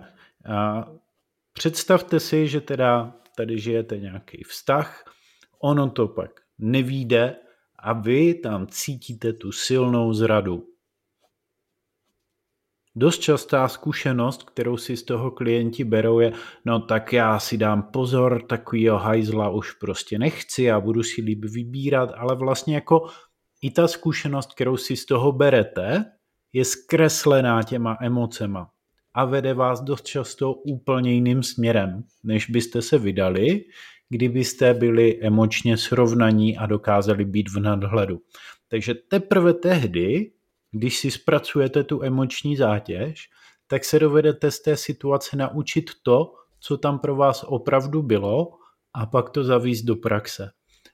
představte 1.54 2.20
si, 2.20 2.48
že 2.48 2.62
teda 2.62 3.15
tady 3.38 3.60
žijete 3.60 3.98
nějaký 3.98 4.44
vztah, 4.44 5.13
ono 5.60 5.89
to 5.89 6.08
pak 6.08 6.41
nevíde 6.58 7.36
a 7.80 7.94
vy 7.94 8.34
tam 8.34 8.68
cítíte 8.68 9.34
tu 9.34 9.52
silnou 9.52 10.13
zradu. 10.13 10.75
Dost 12.95 13.19
častá 13.19 13.67
zkušenost, 13.67 14.43
kterou 14.43 14.77
si 14.77 14.97
z 14.97 15.03
toho 15.03 15.31
klienti 15.31 15.84
berou 15.84 16.19
je, 16.19 16.34
no 16.65 16.79
tak 16.79 17.13
já 17.13 17.39
si 17.39 17.58
dám 17.58 17.84
pozor, 17.84 18.41
takovýho 18.47 18.97
hajzla 18.97 19.49
už 19.49 19.71
prostě 19.71 20.19
nechci, 20.19 20.63
já 20.63 20.79
budu 20.79 21.03
si 21.03 21.21
líp 21.21 21.45
vybírat, 21.45 22.10
ale 22.17 22.36
vlastně 22.36 22.75
jako 22.75 23.08
i 23.62 23.71
ta 23.71 23.88
zkušenost, 23.88 24.53
kterou 24.53 24.77
si 24.77 24.95
z 24.95 25.05
toho 25.05 25.31
berete, 25.31 26.05
je 26.53 26.65
zkreslená 26.65 27.63
těma 27.63 27.97
emocema 28.01 28.69
a 29.13 29.25
vede 29.25 29.53
vás 29.53 29.81
dost 29.81 30.05
často 30.05 30.53
úplně 30.53 31.13
jiným 31.13 31.43
směrem, 31.43 32.03
než 32.23 32.49
byste 32.49 32.81
se 32.81 32.97
vydali, 32.97 33.62
kdybyste 34.10 34.73
byli 34.73 35.21
emočně 35.21 35.77
srovnaní 35.77 36.58
a 36.58 36.65
dokázali 36.65 37.25
být 37.25 37.49
v 37.49 37.60
nadhledu. 37.60 38.21
Takže 38.67 38.93
teprve 38.93 39.53
tehdy 39.53 40.31
když 40.78 41.00
si 41.00 41.12
zpracujete 41.12 41.84
tu 41.84 42.04
emoční 42.04 42.58
zátěž, 42.58 43.30
tak 43.68 43.86
se 43.86 44.00
dovedete 44.00 44.52
z 44.52 44.62
té 44.62 44.78
situace 44.78 45.38
naučit 45.38 45.90
to, 46.04 46.34
co 46.60 46.78
tam 46.78 47.00
pro 47.00 47.16
vás 47.16 47.44
opravdu 47.48 48.02
bylo 48.02 48.58
a 48.94 49.06
pak 49.06 49.30
to 49.30 49.44
zavíst 49.44 49.86
do 49.86 49.96
praxe. 49.96 50.52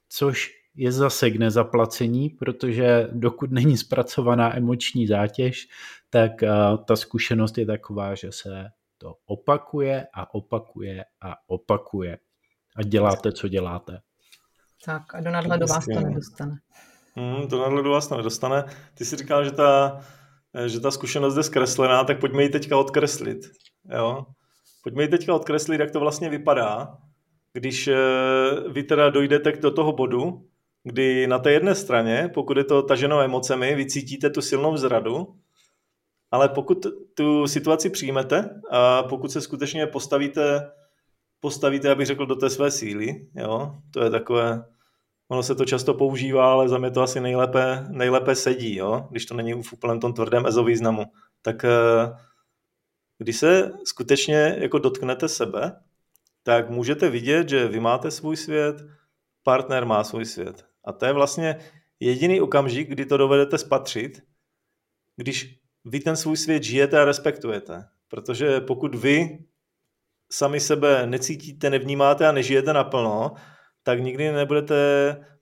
Což 0.10 0.52
je 0.76 0.92
zase 0.92 1.30
k 1.30 1.40
nezaplacení, 1.40 2.30
protože 2.30 3.08
dokud 3.12 3.52
není 3.52 3.78
zpracovaná 3.78 4.58
emoční 4.58 5.08
zátěž, 5.08 5.68
tak 6.10 6.32
ta 6.86 6.96
zkušenost 6.96 7.58
je 7.58 7.66
taková, 7.66 8.16
že 8.16 8.32
se 8.32 8.66
to 8.98 9.16
opakuje 9.26 10.08
a 10.14 10.34
opakuje 10.34 11.06
a 11.22 11.36
opakuje. 11.48 12.18
A 12.76 12.84
děláte, 12.84 13.32
co 13.32 13.48
děláte. 13.48 14.02
Tak 14.86 15.16
a 15.16 15.22
do 15.22 15.32
nadhledu 15.32 15.66
vás 15.68 15.86
to 15.86 16.00
nedostane. 16.00 16.56
Hmm, 17.16 17.48
to 17.48 17.60
nadhledu 17.60 17.92
vás 17.92 18.08
to 18.08 18.18
nedostane. 18.18 18.64
Ty 18.94 19.06
jsi 19.06 19.16
říkal, 19.16 19.46
že 19.46 19.52
ta, 19.52 20.00
že 20.66 20.80
ta 20.80 20.92
zkušenost 20.92 21.38
je 21.38 21.44
zkreslená, 21.44 22.04
tak 22.04 22.20
pojďme 22.20 22.44
ji 22.44 22.50
teďka 22.50 22.78
odkreslit. 22.78 23.38
Jo? 23.96 24.26
Pojďme 24.84 25.04
ji 25.04 25.08
teďka 25.08 25.36
odkreslit, 25.36 25.80
jak 25.80 25.92
to 25.92 26.00
vlastně 26.00 26.30
vypadá, 26.30 26.98
když 27.54 27.88
eh, 27.88 27.96
vy 28.70 28.84
teda 28.84 29.10
dojdete 29.10 29.52
do 29.52 29.72
toho 29.72 29.94
bodu, 29.94 30.48
kdy 30.84 31.28
na 31.28 31.40
té 31.40 31.52
jedné 31.52 31.76
straně, 31.76 32.30
pokud 32.34 32.58
je 32.58 32.64
to 32.64 32.84
taženo 32.84 33.22
emocemi, 33.22 33.76
vy 33.76 33.86
cítíte 33.86 34.30
tu 34.30 34.42
silnou 34.42 34.78
zradu, 34.78 35.36
ale 36.32 36.50
pokud 36.50 36.86
tu 37.14 37.48
situaci 37.48 37.90
přijmete 37.90 38.62
a 38.72 39.04
pokud 39.04 39.32
se 39.32 39.42
skutečně 39.42 39.88
postavíte, 39.88 40.72
postavíte, 41.40 41.92
abych 41.92 42.08
řekl, 42.08 42.26
do 42.26 42.36
té 42.36 42.50
své 42.50 42.72
síly, 42.72 43.28
jo, 43.36 43.76
to 43.92 44.04
je 44.04 44.10
takové 44.10 44.64
Ono 45.32 45.44
se 45.44 45.56
to 45.56 45.66
často 45.66 45.94
používá, 45.94 46.52
ale 46.52 46.70
za 46.70 46.78
mě 46.78 46.92
to 46.92 47.02
asi 47.02 47.20
nejlépe, 47.20 47.86
nejlépe 47.90 48.36
sedí, 48.36 48.76
jo? 48.76 49.08
když 49.12 49.26
to 49.26 49.34
není 49.34 49.64
v 49.64 49.74
úplném 49.74 50.00
tom 50.00 50.14
tvrdém 50.14 50.46
ezovýznamu. 50.46 51.06
Tak 51.42 51.66
eh, 51.66 51.70
když 53.18 53.38
se 53.38 53.72
skutečně 53.86 54.56
jako 54.60 54.80
dotknete 54.80 55.28
sebe, 55.30 55.82
tak 56.44 56.70
můžete 56.70 57.10
vidět, 57.10 57.50
že 57.50 57.68
vy 57.68 57.80
máte 57.80 58.12
svůj 58.12 58.38
svět, 58.38 58.76
partner 59.44 59.86
má 59.86 60.04
svůj 60.04 60.26
svět. 60.26 60.66
A 60.86 60.92
to 60.92 61.06
je 61.06 61.14
vlastně 61.14 61.58
jediný 62.00 62.42
okamžik, 62.42 62.90
kdy 62.90 63.06
to 63.06 63.18
dovedete 63.18 63.58
spatřit, 63.58 64.24
když 65.16 65.60
vy 65.86 66.00
ten 66.00 66.16
svůj 66.16 66.38
svět 66.38 66.64
žijete 66.64 67.02
a 67.02 67.06
respektujete. 67.06 67.88
Protože 68.08 68.62
pokud 68.62 68.96
vy 68.96 69.46
sami 70.32 70.60
sebe 70.60 71.08
necítíte, 71.08 71.70
nevnímáte 71.70 72.28
a 72.28 72.32
nežijete 72.32 72.74
naplno, 72.74 73.36
tak 73.84 74.00
nikdy 74.00 74.32
nebudete 74.32 74.76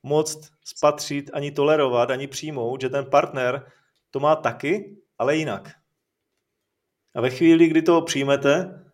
moct 0.04 0.50
spatřit, 0.66 1.30
ani 1.34 1.52
tolerovat, 1.52 2.12
ani 2.12 2.28
přijmout, 2.28 2.82
že 2.82 2.90
ten 2.90 3.06
partner 3.06 3.72
to 4.12 4.20
má 4.20 4.36
taky, 4.36 4.98
ale 5.18 5.36
jinak. 5.36 5.72
A 7.16 7.22
ve 7.22 7.30
chvíli, 7.30 7.68
kdy 7.68 7.82
to 7.82 8.02
přijmete, 8.02 8.86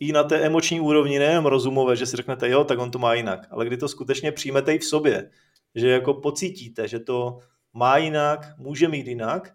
i 0.00 0.12
na 0.12 0.24
té 0.24 0.40
emoční 0.40 0.80
úrovni, 0.80 1.18
nejen 1.18 1.46
rozumové, 1.46 1.96
že 1.96 2.06
si 2.06 2.16
řeknete, 2.16 2.48
jo, 2.48 2.64
tak 2.64 2.78
on 2.78 2.90
to 2.90 2.98
má 2.98 3.14
jinak, 3.14 3.40
ale 3.50 3.66
kdy 3.66 3.76
to 3.76 3.88
skutečně 3.88 4.32
přijmete 4.32 4.74
i 4.74 4.78
v 4.78 4.84
sobě, 4.84 5.30
že 5.74 5.88
jako 5.88 6.14
pocítíte, 6.14 6.88
že 6.88 6.98
to 6.98 7.38
má 7.72 7.96
jinak, 7.96 8.58
může 8.58 8.88
mít 8.88 9.06
jinak 9.06 9.54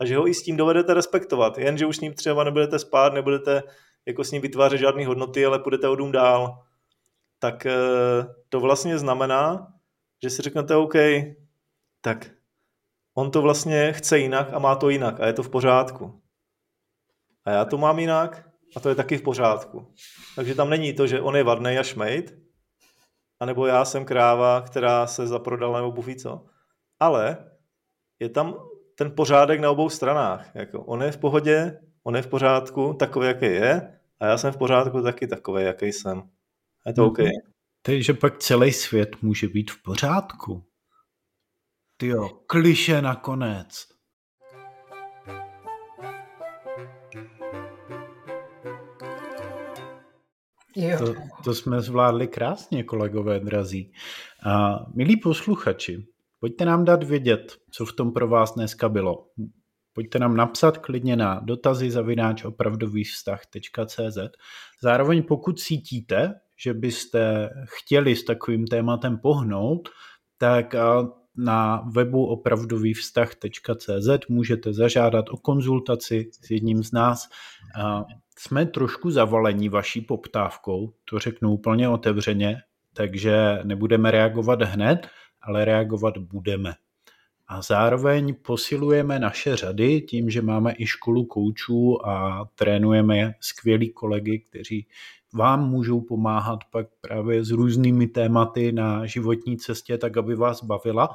a 0.00 0.04
že 0.04 0.16
ho 0.16 0.28
i 0.28 0.34
s 0.34 0.42
tím 0.42 0.56
dovedete 0.56 0.94
respektovat, 0.94 1.58
jenže 1.58 1.86
už 1.86 1.96
s 1.96 2.00
ním 2.00 2.14
třeba 2.14 2.44
nebudete 2.44 2.78
spát, 2.78 3.12
nebudete 3.12 3.62
jako 4.06 4.24
s 4.24 4.30
ním 4.30 4.42
vytvářet 4.42 4.80
žádné 4.80 5.06
hodnoty, 5.06 5.46
ale 5.46 5.58
půjdete 5.58 5.88
o 5.88 5.96
dům 5.96 6.12
dál 6.12 6.62
tak 7.40 7.66
eh, 7.66 7.72
to 8.48 8.60
vlastně 8.60 8.98
znamená, 8.98 9.72
že 10.22 10.30
si 10.30 10.42
řeknete 10.42 10.76
OK, 10.76 10.94
tak 12.00 12.30
on 13.14 13.30
to 13.30 13.42
vlastně 13.42 13.92
chce 13.92 14.18
jinak 14.18 14.52
a 14.52 14.58
má 14.58 14.74
to 14.76 14.88
jinak 14.88 15.20
a 15.20 15.26
je 15.26 15.32
to 15.32 15.42
v 15.42 15.48
pořádku. 15.50 16.22
A 17.44 17.50
já 17.50 17.64
to 17.64 17.78
mám 17.78 17.98
jinak 17.98 18.48
a 18.76 18.80
to 18.80 18.88
je 18.88 18.94
taky 18.94 19.18
v 19.18 19.22
pořádku. 19.22 19.94
Takže 20.36 20.54
tam 20.54 20.70
není 20.70 20.92
to, 20.92 21.06
že 21.06 21.20
on 21.20 21.36
je 21.36 21.44
vadnej 21.44 21.78
a 21.78 21.82
šmejt, 21.82 22.38
anebo 23.40 23.66
já 23.66 23.84
jsem 23.84 24.04
kráva, 24.04 24.60
která 24.60 25.06
se 25.06 25.26
zaprodala 25.26 25.78
nebo 25.78 25.92
bufí 25.92 26.16
co. 26.16 26.46
Ale 27.00 27.50
je 28.20 28.28
tam 28.28 28.54
ten 28.94 29.14
pořádek 29.16 29.60
na 29.60 29.70
obou 29.70 29.88
stranách. 29.88 30.54
Jako 30.54 30.84
on 30.84 31.02
je 31.02 31.12
v 31.12 31.16
pohodě, 31.16 31.80
on 32.04 32.16
je 32.16 32.22
v 32.22 32.26
pořádku, 32.26 32.94
takový, 32.94 33.26
jaký 33.26 33.44
je, 33.44 34.00
a 34.20 34.26
já 34.26 34.38
jsem 34.38 34.52
v 34.52 34.56
pořádku 34.56 35.02
taky 35.02 35.26
takový, 35.26 35.64
jaký 35.64 35.86
jsem. 35.86 36.22
Je 36.86 36.92
to 36.92 37.06
OK. 37.06 37.18
Takže 37.82 38.14
pak 38.14 38.38
celý 38.38 38.72
svět 38.72 39.22
může 39.22 39.48
být 39.48 39.70
v 39.70 39.82
pořádku. 39.82 40.66
Ty 41.96 42.06
jo, 42.06 42.28
kliše 42.46 43.02
nakonec. 43.02 43.86
Jo. 50.76 50.98
To, 50.98 51.14
to 51.44 51.54
jsme 51.54 51.80
zvládli 51.80 52.28
krásně, 52.28 52.84
kolegové 52.84 53.40
drazí. 53.40 53.92
A 54.46 54.78
milí 54.94 55.16
posluchači, 55.16 56.06
pojďte 56.40 56.64
nám 56.64 56.84
dát 56.84 57.02
vědět, 57.02 57.56
co 57.70 57.86
v 57.86 57.92
tom 57.92 58.12
pro 58.12 58.28
vás 58.28 58.54
dneska 58.54 58.88
bylo. 58.88 59.26
Pojďte 59.92 60.18
nám 60.18 60.36
napsat 60.36 60.78
klidně 60.78 61.16
na 61.16 61.40
dotazy 61.40 61.90
zavináč 61.90 62.44
opravdový 62.44 63.04
vztah.cz. 63.04 64.18
Zároveň 64.82 65.22
pokud 65.22 65.60
cítíte, 65.60 66.34
že 66.62 66.74
byste 66.74 67.50
chtěli 67.64 68.16
s 68.16 68.24
takovým 68.24 68.66
tématem 68.66 69.18
pohnout, 69.18 69.88
tak 70.38 70.74
na 71.36 71.82
webu 71.94 72.26
opravdovývztah.cz 72.26 74.28
můžete 74.28 74.72
zažádat 74.72 75.24
o 75.30 75.36
konzultaci 75.36 76.30
s 76.44 76.50
jedním 76.50 76.82
z 76.82 76.92
nás. 76.92 77.28
Jsme 78.38 78.66
trošku 78.66 79.10
zavalení 79.10 79.68
vaší 79.68 80.00
poptávkou, 80.00 80.92
to 81.10 81.18
řeknu 81.18 81.52
úplně 81.52 81.88
otevřeně, 81.88 82.56
takže 82.94 83.58
nebudeme 83.64 84.10
reagovat 84.10 84.62
hned, 84.62 85.08
ale 85.42 85.64
reagovat 85.64 86.18
budeme. 86.18 86.74
A 87.50 87.62
zároveň 87.62 88.34
posilujeme 88.34 89.18
naše 89.18 89.56
řady 89.56 90.00
tím, 90.00 90.30
že 90.30 90.42
máme 90.42 90.74
i 90.78 90.86
školu 90.86 91.24
koučů 91.24 92.06
a 92.06 92.44
trénujeme 92.54 93.34
skvělí 93.40 93.92
kolegy, 93.92 94.38
kteří 94.38 94.86
vám 95.34 95.70
můžou 95.70 96.00
pomáhat 96.00 96.58
pak 96.70 96.86
právě 97.00 97.44
s 97.44 97.50
různými 97.50 98.06
tématy 98.06 98.72
na 98.72 99.06
životní 99.06 99.56
cestě, 99.56 99.98
tak 99.98 100.16
aby 100.16 100.34
vás 100.34 100.64
bavila, 100.64 101.08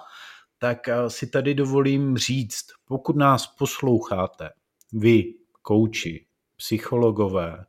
tak 0.57 0.87
eh, 0.87 1.09
si 1.09 1.27
tady 1.27 1.53
dovolím 1.53 2.17
říct, 2.17 2.65
pokud 2.85 3.15
nás 3.15 3.47
posloucháte, 3.47 4.49
vy, 4.93 5.33
kouči, 5.61 6.25
psychologové, 6.57 7.65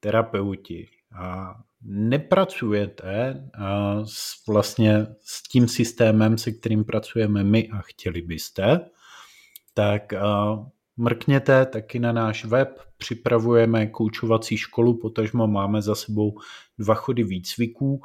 terapeuti, 0.00 0.88
a 1.18 1.54
nepracujete 1.84 3.10
eh, 3.54 3.60
s, 4.04 4.46
vlastně 4.48 5.06
s 5.20 5.42
tím 5.42 5.68
systémem, 5.68 6.38
se 6.38 6.52
kterým 6.52 6.84
pracujeme 6.84 7.44
my 7.44 7.68
a 7.68 7.78
chtěli 7.78 8.22
byste, 8.22 8.80
tak 9.74 10.12
eh, 10.12 10.20
mrkněte 10.96 11.66
taky 11.66 11.98
na 11.98 12.12
náš 12.12 12.44
web, 12.44 12.80
připravujeme 12.96 13.86
koučovací 13.86 14.56
školu, 14.56 14.98
potažmo 14.98 15.46
máme 15.46 15.82
za 15.82 15.94
sebou 15.94 16.38
dva 16.78 16.94
chody 16.94 17.22
výcviků 17.22 18.00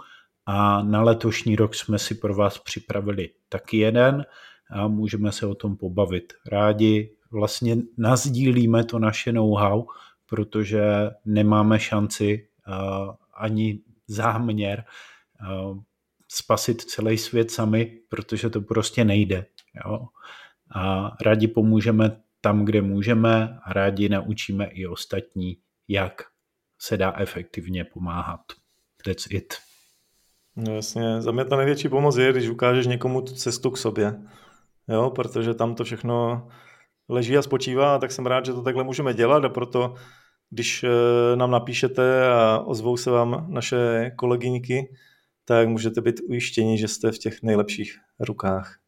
a 0.46 0.82
na 0.82 1.02
letošní 1.02 1.56
rok 1.56 1.76
jsme 1.76 2.00
si 2.00 2.16
pro 2.16 2.36
vás 2.36 2.58
připravili 2.58 3.30
taky 3.50 3.78
jeden 3.78 4.26
a 4.72 4.88
můžeme 4.88 5.32
se 5.32 5.46
o 5.46 5.56
tom 5.56 5.78
pobavit. 5.78 6.34
Rádi 6.52 7.12
vlastně 7.32 7.78
nazdílíme 7.98 8.84
to 8.84 9.00
naše 9.00 9.32
know-how, 9.32 9.86
protože 10.30 10.84
nemáme 11.26 11.80
šanci 11.80 12.48
uh, 12.68 13.14
ani 13.40 13.80
záměr 14.08 14.84
uh, 15.42 15.80
spasit 16.28 16.82
celý 16.82 17.18
svět 17.18 17.52
sami, 17.52 18.00
protože 18.10 18.50
to 18.50 18.62
prostě 18.62 19.06
nejde. 19.06 19.46
Jo? 19.86 20.08
A 20.76 21.12
rádi 21.22 21.48
pomůžeme 21.48 22.22
tam, 22.42 22.66
kde 22.66 22.82
můžeme 22.82 23.60
a 23.64 23.74
rádi 23.74 24.10
naučíme 24.10 24.66
i 24.66 24.88
ostatní, 24.88 25.58
jak 25.88 26.22
se 26.80 26.98
dá 26.98 27.14
efektivně 27.18 27.86
pomáhat. 27.86 28.42
That's 29.06 29.28
it. 29.32 29.54
No 30.56 30.76
jasně, 30.76 31.22
za 31.22 31.32
mě 31.32 31.46
ta 31.46 31.58
největší 31.58 31.90
pomoc 31.90 32.18
je, 32.18 32.32
když 32.32 32.50
ukážeš 32.50 32.88
někomu 32.88 33.22
tu 33.22 33.34
cestu 33.34 33.72
k 33.72 33.78
sobě. 33.78 34.22
Jo, 34.88 35.10
protože 35.10 35.54
tam 35.54 35.76
to 35.76 35.84
všechno 35.84 36.48
leží 37.10 37.38
a 37.38 37.42
spočívá, 37.42 38.00
tak 38.00 38.12
jsem 38.12 38.26
rád, 38.26 38.46
že 38.46 38.54
to 38.54 38.62
takhle 38.62 38.84
můžeme 38.84 39.14
dělat 39.14 39.46
a 39.46 39.50
proto, 39.50 39.96
když 40.50 40.84
eh, 40.84 41.36
nám 41.36 41.52
napíšete 41.52 42.28
a 42.28 42.60
ozvou 42.60 42.98
se 42.98 43.12
vám 43.12 43.46
naše 43.50 44.12
kolegyňky, 44.16 44.96
tak 45.46 45.68
můžete 45.68 46.02
být 46.02 46.20
ujištěni, 46.30 46.78
že 46.78 46.88
jste 46.88 47.12
v 47.12 47.18
těch 47.18 47.44
nejlepších 47.44 47.98
rukách. 48.20 48.80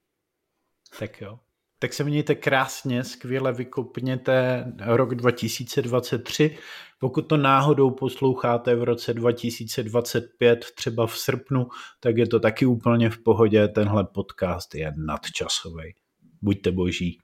Tak 0.99 1.21
jo 1.21 1.39
tak 1.81 1.93
se 1.93 2.03
mějte 2.03 2.35
krásně, 2.35 3.03
skvěle 3.03 3.53
vykopněte 3.53 4.65
rok 4.85 5.15
2023. 5.15 6.57
Pokud 6.99 7.21
to 7.21 7.37
náhodou 7.37 7.91
posloucháte 7.91 8.75
v 8.75 8.83
roce 8.83 9.13
2025, 9.13 10.65
třeba 10.75 11.07
v 11.07 11.17
srpnu, 11.17 11.67
tak 11.99 12.17
je 12.17 12.27
to 12.27 12.39
taky 12.39 12.65
úplně 12.65 13.09
v 13.09 13.17
pohodě. 13.23 13.67
Tenhle 13.67 14.03
podcast 14.03 14.75
je 14.75 14.93
nadčasový. 14.97 15.93
Buďte 16.41 16.71
boží. 16.71 17.19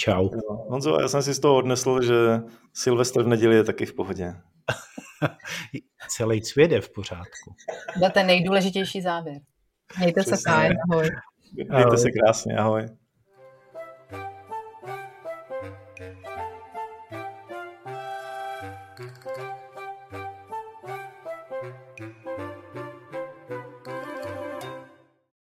Čau. 0.00 0.28
Honzo, 0.68 1.00
já 1.00 1.08
jsem 1.08 1.22
si 1.22 1.34
z 1.34 1.38
toho 1.38 1.56
odnesl, 1.56 2.02
že 2.02 2.14
Silvestr 2.72 3.22
v 3.22 3.28
neděli 3.28 3.56
je 3.56 3.64
taky 3.64 3.86
v 3.86 3.94
pohodě. 3.94 4.34
Celý 6.08 6.42
svět 6.44 6.70
je 6.70 6.80
v 6.80 6.92
pořádku. 6.92 7.54
To 8.02 8.10
ten 8.10 8.26
nejdůležitější 8.26 9.02
závěr. 9.02 9.40
Mějte 9.98 10.20
Přesně. 10.20 10.36
se 10.36 10.50
fajn, 10.50 10.72
ahoj. 10.90 11.10
Mějte 11.70 11.96
se 11.96 12.10
krásně, 12.10 12.56
ahoj. 12.56 12.86